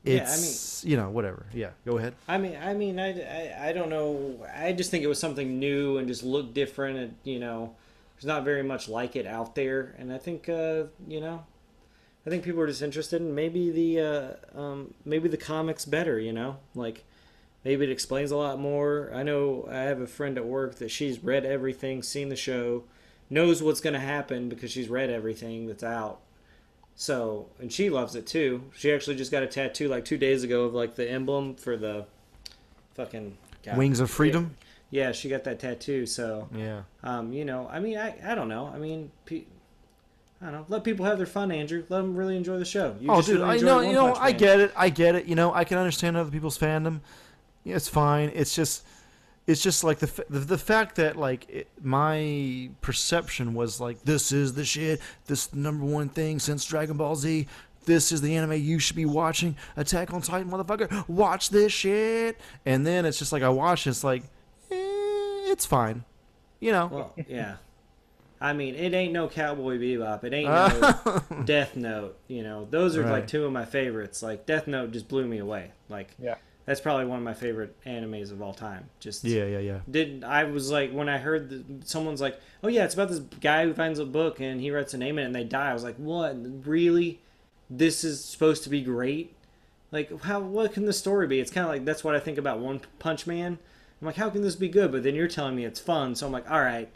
It's 0.04 0.84
yeah, 0.84 0.90
I 0.90 0.96
mean, 0.96 1.00
you 1.00 1.04
know 1.04 1.10
whatever. 1.10 1.46
Yeah, 1.52 1.70
go 1.84 1.98
ahead. 1.98 2.14
I 2.26 2.38
mean, 2.38 2.56
I 2.60 2.74
mean, 2.74 2.98
I, 2.98 3.20
I, 3.20 3.68
I 3.68 3.72
don't 3.72 3.88
know. 3.88 4.44
I 4.54 4.72
just 4.72 4.90
think 4.90 5.04
it 5.04 5.06
was 5.06 5.20
something 5.20 5.60
new 5.60 5.98
and 5.98 6.08
just 6.08 6.24
looked 6.24 6.54
different, 6.54 6.98
and 6.98 7.14
you 7.22 7.38
know, 7.38 7.74
there's 8.16 8.26
not 8.26 8.44
very 8.44 8.62
much 8.62 8.88
like 8.88 9.14
it 9.14 9.26
out 9.26 9.54
there. 9.54 9.94
And 9.98 10.12
I 10.12 10.18
think, 10.18 10.48
uh, 10.48 10.84
you 11.06 11.20
know, 11.20 11.44
I 12.26 12.30
think 12.30 12.44
people 12.44 12.60
are 12.60 12.66
just 12.66 12.82
interested 12.82 13.20
in 13.20 13.34
maybe 13.34 13.70
the 13.70 14.00
uh, 14.00 14.60
um, 14.60 14.94
maybe 15.04 15.28
the 15.28 15.36
comics 15.36 15.84
better. 15.84 16.18
You 16.18 16.32
know, 16.32 16.58
like 16.74 17.04
maybe 17.64 17.84
it 17.84 17.90
explains 17.90 18.30
a 18.30 18.36
lot 18.36 18.58
more. 18.58 19.10
I 19.14 19.22
know 19.22 19.66
I 19.70 19.80
have 19.82 20.00
a 20.00 20.06
friend 20.06 20.38
at 20.38 20.44
work 20.44 20.76
that 20.76 20.90
she's 20.90 21.22
read 21.22 21.44
everything, 21.44 22.02
seen 22.02 22.28
the 22.28 22.36
show, 22.36 22.84
knows 23.28 23.62
what's 23.62 23.80
going 23.80 23.94
to 23.94 24.00
happen 24.00 24.48
because 24.48 24.70
she's 24.70 24.88
read 24.88 25.10
everything 25.10 25.66
that's 25.66 25.82
out. 25.82 26.20
So, 26.94 27.48
and 27.58 27.72
she 27.72 27.90
loves 27.90 28.14
it 28.14 28.26
too. 28.26 28.64
She 28.76 28.92
actually 28.92 29.16
just 29.16 29.32
got 29.32 29.42
a 29.42 29.46
tattoo 29.46 29.88
like 29.88 30.04
two 30.04 30.18
days 30.18 30.44
ago 30.44 30.64
of 30.64 30.74
like 30.74 30.94
the 30.94 31.10
emblem 31.10 31.54
for 31.54 31.76
the 31.76 32.06
fucking 32.94 33.36
God, 33.64 33.76
Wings 33.76 34.00
of 34.00 34.10
Freedom. 34.10 34.56
Yeah, 34.90 35.12
she 35.12 35.30
got 35.30 35.44
that 35.44 35.58
tattoo. 35.58 36.04
So, 36.04 36.48
yeah, 36.54 36.82
um, 37.02 37.32
you 37.32 37.46
know, 37.46 37.66
I 37.72 37.80
mean, 37.80 37.96
I, 37.96 38.14
I 38.24 38.34
don't 38.34 38.48
know. 38.48 38.66
I 38.66 38.78
mean, 38.78 39.10
pe- 39.24 39.44
I 40.42 40.46
don't 40.46 40.54
know. 40.54 40.66
Let 40.68 40.82
people 40.82 41.06
have 41.06 41.18
their 41.18 41.26
fun, 41.26 41.52
Andrew. 41.52 41.84
Let 41.88 41.98
them 41.98 42.16
really 42.16 42.36
enjoy 42.36 42.58
the 42.58 42.64
show. 42.64 42.96
You 43.00 43.10
oh, 43.10 43.22
dude, 43.22 43.38
really 43.38 43.58
I 43.58 43.58
know, 43.58 43.80
you 43.80 43.92
know, 43.92 44.14
I 44.14 44.32
get 44.32 44.58
it. 44.58 44.72
I 44.76 44.88
get 44.88 45.14
it. 45.14 45.26
You 45.26 45.36
know, 45.36 45.54
I 45.54 45.62
can 45.62 45.78
understand 45.78 46.16
other 46.16 46.30
people's 46.30 46.58
fandom. 46.58 47.00
Yeah, 47.62 47.76
it's 47.76 47.88
fine. 47.88 48.32
It's 48.34 48.54
just 48.54 48.84
it's 49.46 49.62
just 49.62 49.84
like 49.84 50.00
the 50.00 50.24
the, 50.28 50.40
the 50.40 50.58
fact 50.58 50.96
that 50.96 51.16
like 51.16 51.48
it, 51.48 51.68
my 51.80 52.70
perception 52.80 53.54
was 53.54 53.80
like 53.80 54.02
this 54.02 54.32
is 54.32 54.54
the 54.54 54.64
shit, 54.64 55.00
this 55.26 55.54
number 55.54 55.84
one 55.84 56.08
thing 56.08 56.40
since 56.40 56.64
Dragon 56.64 56.96
Ball 56.96 57.14
Z. 57.14 57.46
This 57.84 58.12
is 58.12 58.20
the 58.20 58.36
anime 58.36 58.52
you 58.52 58.78
should 58.78 58.96
be 58.96 59.06
watching. 59.06 59.56
Attack 59.76 60.12
on 60.12 60.22
Titan, 60.22 60.50
motherfucker. 60.50 61.08
Watch 61.08 61.50
this 61.50 61.72
shit. 61.72 62.40
And 62.64 62.86
then 62.86 63.04
it's 63.04 63.18
just 63.18 63.32
like 63.32 63.42
I 63.42 63.48
watch. 63.48 63.88
It's 63.88 64.04
like, 64.04 64.22
eh, 64.70 65.50
it's 65.50 65.66
fine, 65.66 66.04
you 66.60 66.70
know. 66.70 66.86
Well, 66.86 67.14
yeah. 67.28 67.56
I 68.42 68.52
mean, 68.52 68.74
it 68.74 68.92
ain't 68.92 69.12
no 69.12 69.28
Cowboy 69.28 69.78
Bebop. 69.78 70.24
It 70.24 70.32
ain't 70.32 70.50
no 70.50 71.42
Death 71.44 71.76
Note. 71.76 72.18
You 72.28 72.42
know, 72.42 72.66
those 72.70 72.96
are 72.96 73.02
right. 73.02 73.12
like 73.12 73.28
two 73.28 73.44
of 73.44 73.52
my 73.52 73.64
favorites. 73.64 74.22
Like 74.22 74.46
Death 74.46 74.66
Note 74.66 74.90
just 74.90 75.08
blew 75.08 75.26
me 75.26 75.38
away. 75.38 75.72
Like, 75.88 76.10
yeah 76.18 76.36
that's 76.64 76.80
probably 76.80 77.06
one 77.06 77.18
of 77.18 77.24
my 77.24 77.34
favorite 77.34 77.76
animes 77.84 78.30
of 78.30 78.40
all 78.40 78.54
time. 78.54 78.88
Just 79.00 79.24
yeah, 79.24 79.44
yeah, 79.44 79.58
yeah. 79.58 79.78
Did 79.90 80.22
I 80.24 80.44
was 80.44 80.70
like 80.70 80.92
when 80.92 81.08
I 81.08 81.18
heard 81.18 81.50
that 81.50 81.88
someone's 81.88 82.20
like, 82.20 82.40
oh 82.62 82.68
yeah, 82.68 82.84
it's 82.84 82.94
about 82.94 83.08
this 83.08 83.18
guy 83.18 83.64
who 83.64 83.74
finds 83.74 83.98
a 83.98 84.04
book 84.04 84.40
and 84.40 84.60
he 84.60 84.70
writes 84.70 84.94
a 84.94 84.98
name 84.98 85.18
in 85.18 85.24
it 85.24 85.26
and 85.26 85.34
they 85.34 85.44
die. 85.44 85.70
I 85.70 85.74
was 85.74 85.84
like, 85.84 85.96
what? 85.96 86.36
Really? 86.66 87.20
This 87.68 88.04
is 88.04 88.24
supposed 88.24 88.62
to 88.64 88.70
be 88.70 88.80
great? 88.82 89.34
Like 89.90 90.22
how? 90.22 90.40
What 90.40 90.72
can 90.72 90.86
the 90.86 90.92
story 90.92 91.26
be? 91.26 91.40
It's 91.40 91.50
kind 91.50 91.64
of 91.64 91.70
like 91.70 91.84
that's 91.84 92.04
what 92.04 92.14
I 92.14 92.20
think 92.20 92.38
about 92.38 92.60
One 92.60 92.80
Punch 92.98 93.26
Man. 93.26 93.58
I'm 94.00 94.06
like, 94.06 94.16
how 94.16 94.30
can 94.30 94.42
this 94.42 94.56
be 94.56 94.68
good? 94.68 94.92
But 94.92 95.02
then 95.02 95.14
you're 95.14 95.28
telling 95.28 95.56
me 95.56 95.64
it's 95.64 95.80
fun, 95.80 96.14
so 96.14 96.26
I'm 96.26 96.32
like, 96.32 96.50
all 96.50 96.60
right, 96.60 96.90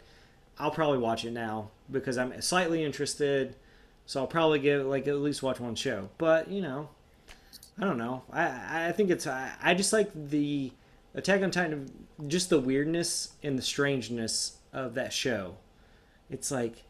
I'll 0.59 0.71
probably 0.71 0.97
watch 0.97 1.25
it 1.25 1.31
now 1.31 1.69
because 1.91 2.17
I'm 2.17 2.39
slightly 2.41 2.83
interested. 2.83 3.55
So 4.05 4.21
I'll 4.21 4.27
probably 4.27 4.59
give 4.59 4.85
like 4.85 5.07
at 5.07 5.17
least 5.17 5.43
watch 5.43 5.59
one 5.59 5.75
show. 5.75 6.09
But 6.17 6.49
you 6.49 6.61
know, 6.61 6.89
I 7.79 7.83
don't 7.83 7.97
know. 7.97 8.23
I 8.31 8.87
I 8.87 8.91
think 8.91 9.09
it's 9.09 9.27
I, 9.27 9.51
I 9.61 9.73
just 9.73 9.93
like 9.93 10.09
the 10.13 10.71
Attack 11.13 11.41
on 11.41 11.51
Titan, 11.51 11.91
just 12.27 12.49
the 12.49 12.59
weirdness 12.59 13.33
and 13.41 13.57
the 13.57 13.63
strangeness 13.63 14.57
of 14.71 14.93
that 14.93 15.11
show. 15.11 15.55
It's 16.29 16.51
like 16.51 16.83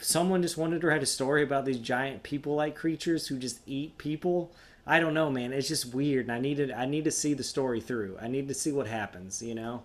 someone 0.00 0.42
just 0.42 0.56
wanted 0.56 0.80
to 0.80 0.86
write 0.86 1.02
a 1.02 1.06
story 1.06 1.42
about 1.42 1.64
these 1.64 1.78
giant 1.78 2.22
people-like 2.22 2.76
creatures 2.76 3.26
who 3.26 3.36
just 3.36 3.60
eat 3.66 3.98
people. 3.98 4.52
I 4.86 5.00
don't 5.00 5.14
know, 5.14 5.28
man. 5.30 5.52
It's 5.52 5.68
just 5.68 5.94
weird, 5.94 6.26
and 6.26 6.32
I 6.32 6.40
needed 6.40 6.70
I 6.70 6.86
need 6.86 7.04
to 7.04 7.10
see 7.10 7.34
the 7.34 7.42
story 7.42 7.80
through. 7.80 8.16
I 8.20 8.28
need 8.28 8.48
to 8.48 8.54
see 8.54 8.72
what 8.72 8.86
happens. 8.86 9.42
You 9.42 9.54
know. 9.54 9.82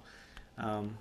Um, 0.58 0.98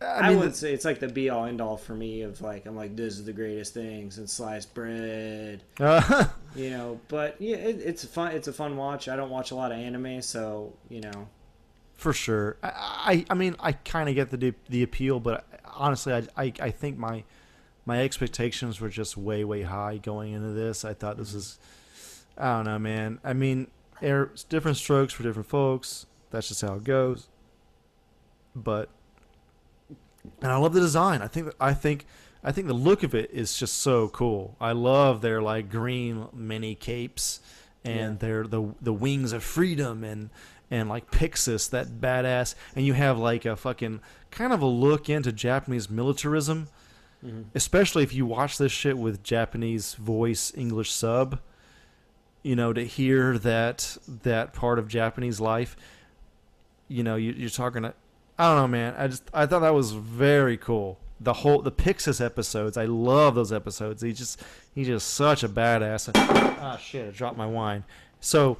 I, 0.00 0.28
mean, 0.28 0.38
I 0.38 0.40
would 0.40 0.52
the, 0.52 0.56
say 0.56 0.74
it's 0.74 0.84
like 0.84 1.00
the 1.00 1.08
be 1.08 1.30
all 1.30 1.46
end 1.46 1.60
all 1.60 1.78
for 1.78 1.94
me 1.94 2.20
of 2.22 2.42
like 2.42 2.66
I'm 2.66 2.76
like 2.76 2.96
this 2.96 3.14
is 3.14 3.24
the 3.24 3.32
greatest 3.32 3.72
thing 3.72 4.10
since 4.10 4.32
sliced 4.32 4.74
bread, 4.74 5.62
uh, 5.80 6.26
you 6.54 6.70
know. 6.70 7.00
But 7.08 7.36
yeah, 7.38 7.56
it, 7.56 7.80
it's 7.82 8.04
a 8.04 8.06
fun 8.06 8.32
it's 8.32 8.46
a 8.46 8.52
fun 8.52 8.76
watch. 8.76 9.08
I 9.08 9.16
don't 9.16 9.30
watch 9.30 9.52
a 9.52 9.54
lot 9.54 9.72
of 9.72 9.78
anime, 9.78 10.20
so 10.20 10.74
you 10.90 11.00
know. 11.00 11.28
For 11.94 12.12
sure, 12.12 12.58
I 12.62 12.70
I, 12.70 13.24
I 13.30 13.34
mean 13.34 13.56
I 13.58 13.72
kind 13.72 14.08
of 14.10 14.14
get 14.14 14.30
the 14.30 14.54
the 14.68 14.82
appeal, 14.82 15.18
but 15.18 15.46
honestly, 15.64 16.12
I, 16.12 16.26
I 16.36 16.52
I 16.60 16.70
think 16.70 16.98
my 16.98 17.24
my 17.86 18.02
expectations 18.02 18.80
were 18.80 18.90
just 18.90 19.16
way 19.16 19.44
way 19.44 19.62
high 19.62 19.96
going 19.96 20.34
into 20.34 20.50
this. 20.50 20.84
I 20.84 20.92
thought 20.92 21.16
this 21.16 21.32
was 21.32 21.58
I 22.36 22.56
don't 22.56 22.66
know, 22.66 22.78
man. 22.78 23.18
I 23.24 23.32
mean, 23.32 23.68
it's 24.02 24.44
different 24.44 24.76
strokes 24.76 25.14
for 25.14 25.22
different 25.22 25.48
folks. 25.48 26.04
That's 26.30 26.48
just 26.48 26.60
how 26.60 26.74
it 26.74 26.84
goes. 26.84 27.28
But 28.54 28.90
and 30.42 30.52
I 30.52 30.56
love 30.56 30.74
the 30.74 30.80
design. 30.80 31.22
I 31.22 31.28
think 31.28 31.52
I 31.60 31.74
think 31.74 32.06
I 32.42 32.52
think 32.52 32.68
the 32.68 32.74
look 32.74 33.02
of 33.02 33.14
it 33.14 33.30
is 33.32 33.56
just 33.56 33.78
so 33.78 34.08
cool. 34.08 34.56
I 34.60 34.72
love 34.72 35.20
their 35.20 35.42
like 35.42 35.68
green 35.68 36.28
mini 36.32 36.74
capes 36.74 37.40
and 37.84 38.14
yeah. 38.14 38.18
their 38.18 38.46
the 38.46 38.74
the 38.80 38.92
wings 38.92 39.32
of 39.32 39.42
freedom 39.42 40.04
and 40.04 40.30
and 40.70 40.88
like 40.88 41.10
Pixis 41.10 41.70
that 41.70 42.00
badass 42.00 42.54
and 42.74 42.86
you 42.86 42.92
have 42.92 43.18
like 43.18 43.44
a 43.44 43.56
fucking 43.56 44.00
kind 44.30 44.52
of 44.52 44.62
a 44.62 44.66
look 44.66 45.08
into 45.08 45.32
Japanese 45.32 45.90
militarism. 45.90 46.68
Mm-hmm. 47.24 47.42
Especially 47.54 48.02
if 48.02 48.12
you 48.12 48.26
watch 48.26 48.58
this 48.58 48.70
shit 48.70 48.98
with 48.98 49.22
Japanese 49.22 49.94
voice 49.94 50.52
English 50.54 50.92
sub, 50.92 51.40
you 52.42 52.54
know, 52.54 52.72
to 52.72 52.84
hear 52.84 53.38
that 53.38 53.96
that 54.06 54.52
part 54.52 54.78
of 54.78 54.86
Japanese 54.86 55.40
life, 55.40 55.76
you 56.88 57.02
know, 57.02 57.16
you, 57.16 57.32
you're 57.32 57.50
talking 57.50 57.82
to 57.82 57.94
I 58.38 58.48
don't 58.48 58.56
know, 58.56 58.68
man. 58.68 58.94
I 58.98 59.08
just 59.08 59.24
I 59.32 59.46
thought 59.46 59.60
that 59.60 59.74
was 59.74 59.92
very 59.92 60.56
cool. 60.56 60.98
The 61.20 61.32
whole 61.32 61.62
the 61.62 61.72
Pixis 61.72 62.24
episodes, 62.24 62.76
I 62.76 62.84
love 62.84 63.34
those 63.34 63.52
episodes. 63.52 64.02
He 64.02 64.12
just 64.12 64.42
he's 64.74 64.86
just 64.86 65.14
such 65.14 65.42
a 65.42 65.48
badass. 65.48 66.10
Ah 66.14 66.76
shit, 66.76 67.08
I 67.08 67.10
dropped 67.10 67.38
my 67.38 67.46
wine. 67.46 67.84
So 68.20 68.58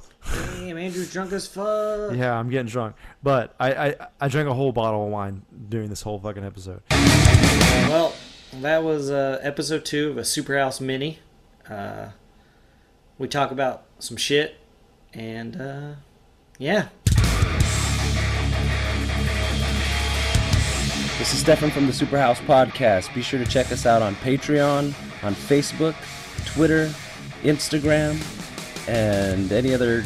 Damn, 0.55 0.77
Andrew's 0.77 1.11
drunk 1.11 1.31
as 1.33 1.47
fuck. 1.47 2.15
Yeah, 2.15 2.33
I'm 2.33 2.49
getting 2.49 2.67
drunk. 2.67 2.95
But 3.21 3.55
I, 3.59 3.89
I 3.89 3.95
I 4.21 4.27
drank 4.27 4.49
a 4.49 4.53
whole 4.53 4.71
bottle 4.71 5.05
of 5.05 5.11
wine 5.11 5.43
during 5.69 5.89
this 5.89 6.01
whole 6.01 6.19
fucking 6.19 6.43
episode. 6.43 6.81
Well, 6.89 8.13
that 8.61 8.83
was 8.83 9.11
uh, 9.11 9.39
episode 9.43 9.85
two 9.85 10.09
of 10.09 10.17
a 10.17 10.21
Superhouse 10.21 10.81
mini. 10.81 11.19
Uh, 11.69 12.09
we 13.17 13.27
talk 13.27 13.51
about 13.51 13.85
some 13.99 14.17
shit, 14.17 14.57
and 15.13 15.59
uh, 15.59 15.91
yeah, 16.57 16.87
This 21.17 21.33
is 21.33 21.39
Stefan 21.39 21.71
from 21.71 21.87
the 21.87 21.91
Superhouse 21.91 22.37
Podcast. 22.45 23.11
Be 23.15 23.23
sure 23.23 23.43
to 23.43 23.45
check 23.49 23.71
us 23.71 23.87
out 23.87 24.03
on 24.03 24.13
Patreon, 24.17 24.93
on 25.23 25.33
Facebook, 25.33 25.95
Twitter, 26.45 26.93
Instagram, 27.41 28.21
and 28.87 29.51
any 29.51 29.73
other 29.73 30.03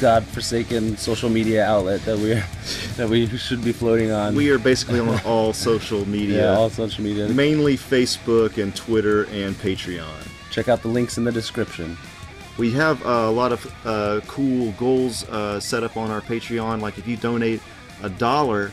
godforsaken 0.00 0.96
social 0.96 1.28
media 1.28 1.66
outlet 1.66 2.02
that 2.06 2.16
we 2.16 2.28
that 2.96 3.10
we 3.10 3.26
should 3.36 3.62
be 3.62 3.72
floating 3.72 4.10
on. 4.10 4.34
We 4.34 4.48
are 4.50 4.58
basically 4.58 5.00
on 5.00 5.20
all 5.26 5.52
social 5.68 6.08
media, 6.08 6.44
yeah, 6.44 6.56
all 6.56 6.70
social 6.70 7.04
media. 7.04 7.28
mainly 7.28 7.76
Facebook 7.76 8.56
and 8.56 8.74
Twitter 8.74 9.24
and 9.24 9.54
Patreon. 9.56 10.26
Check 10.50 10.68
out 10.68 10.80
the 10.80 10.88
links 10.88 11.18
in 11.18 11.24
the 11.24 11.32
description. 11.32 11.98
We 12.56 12.70
have 12.72 13.04
uh, 13.04 13.08
a 13.10 13.30
lot 13.30 13.52
of 13.52 13.70
uh, 13.84 14.20
cool 14.26 14.72
goals 14.72 15.28
uh, 15.28 15.60
set 15.60 15.82
up 15.82 15.98
on 15.98 16.10
our 16.10 16.22
Patreon. 16.22 16.80
Like 16.80 16.96
if 16.96 17.06
you 17.06 17.18
donate 17.18 17.60
a 18.02 18.08
dollar, 18.08 18.72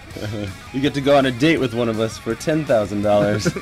You 0.73 0.79
get 0.81 0.93
to 0.95 1.01
go 1.01 1.17
on 1.17 1.25
a 1.25 1.31
date 1.31 1.59
with 1.59 1.73
one 1.73 1.89
of 1.89 1.99
us 1.99 2.17
for 2.17 2.35
ten 2.35 2.65
thousand 2.65 3.01
dollars. 3.01 3.47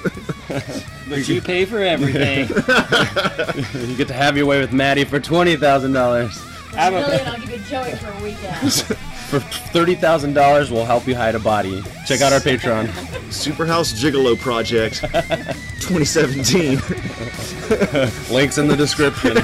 But 1.09 1.27
you 1.27 1.41
pay 1.41 1.65
for 1.65 1.79
everything. 1.79 2.47
you 3.89 3.95
get 3.95 4.07
to 4.09 4.13
have 4.13 4.37
your 4.37 4.45
way 4.45 4.59
with 4.59 4.71
Maddie 4.71 5.05
for 5.05 5.19
twenty 5.19 5.55
thousand 5.55 5.93
dollars. 5.93 6.39
I'm 6.73 6.93
a- 6.93 7.01
million, 7.01 7.27
I'll 7.27 7.39
give 7.39 7.49
you 7.49 7.57
Joey 7.59 7.91
for 7.93 8.11
a 8.11 8.23
weekend. 8.23 8.71
For 9.29 9.39
thirty 9.39 9.93
thousand 9.93 10.33
dollars, 10.33 10.71
we'll 10.71 10.85
help 10.85 11.07
you 11.07 11.13
hide 11.15 11.35
a 11.35 11.39
body. 11.39 11.83
Check 12.07 12.21
out 12.21 12.33
our 12.33 12.39
Patreon. 12.39 12.87
Superhouse 13.29 13.93
Gigolo 13.93 14.35
Project 14.39 15.01
2017. 15.81 16.79
Links 18.33 18.57
in 18.57 18.67
the 18.67 18.75
description. 18.75 19.37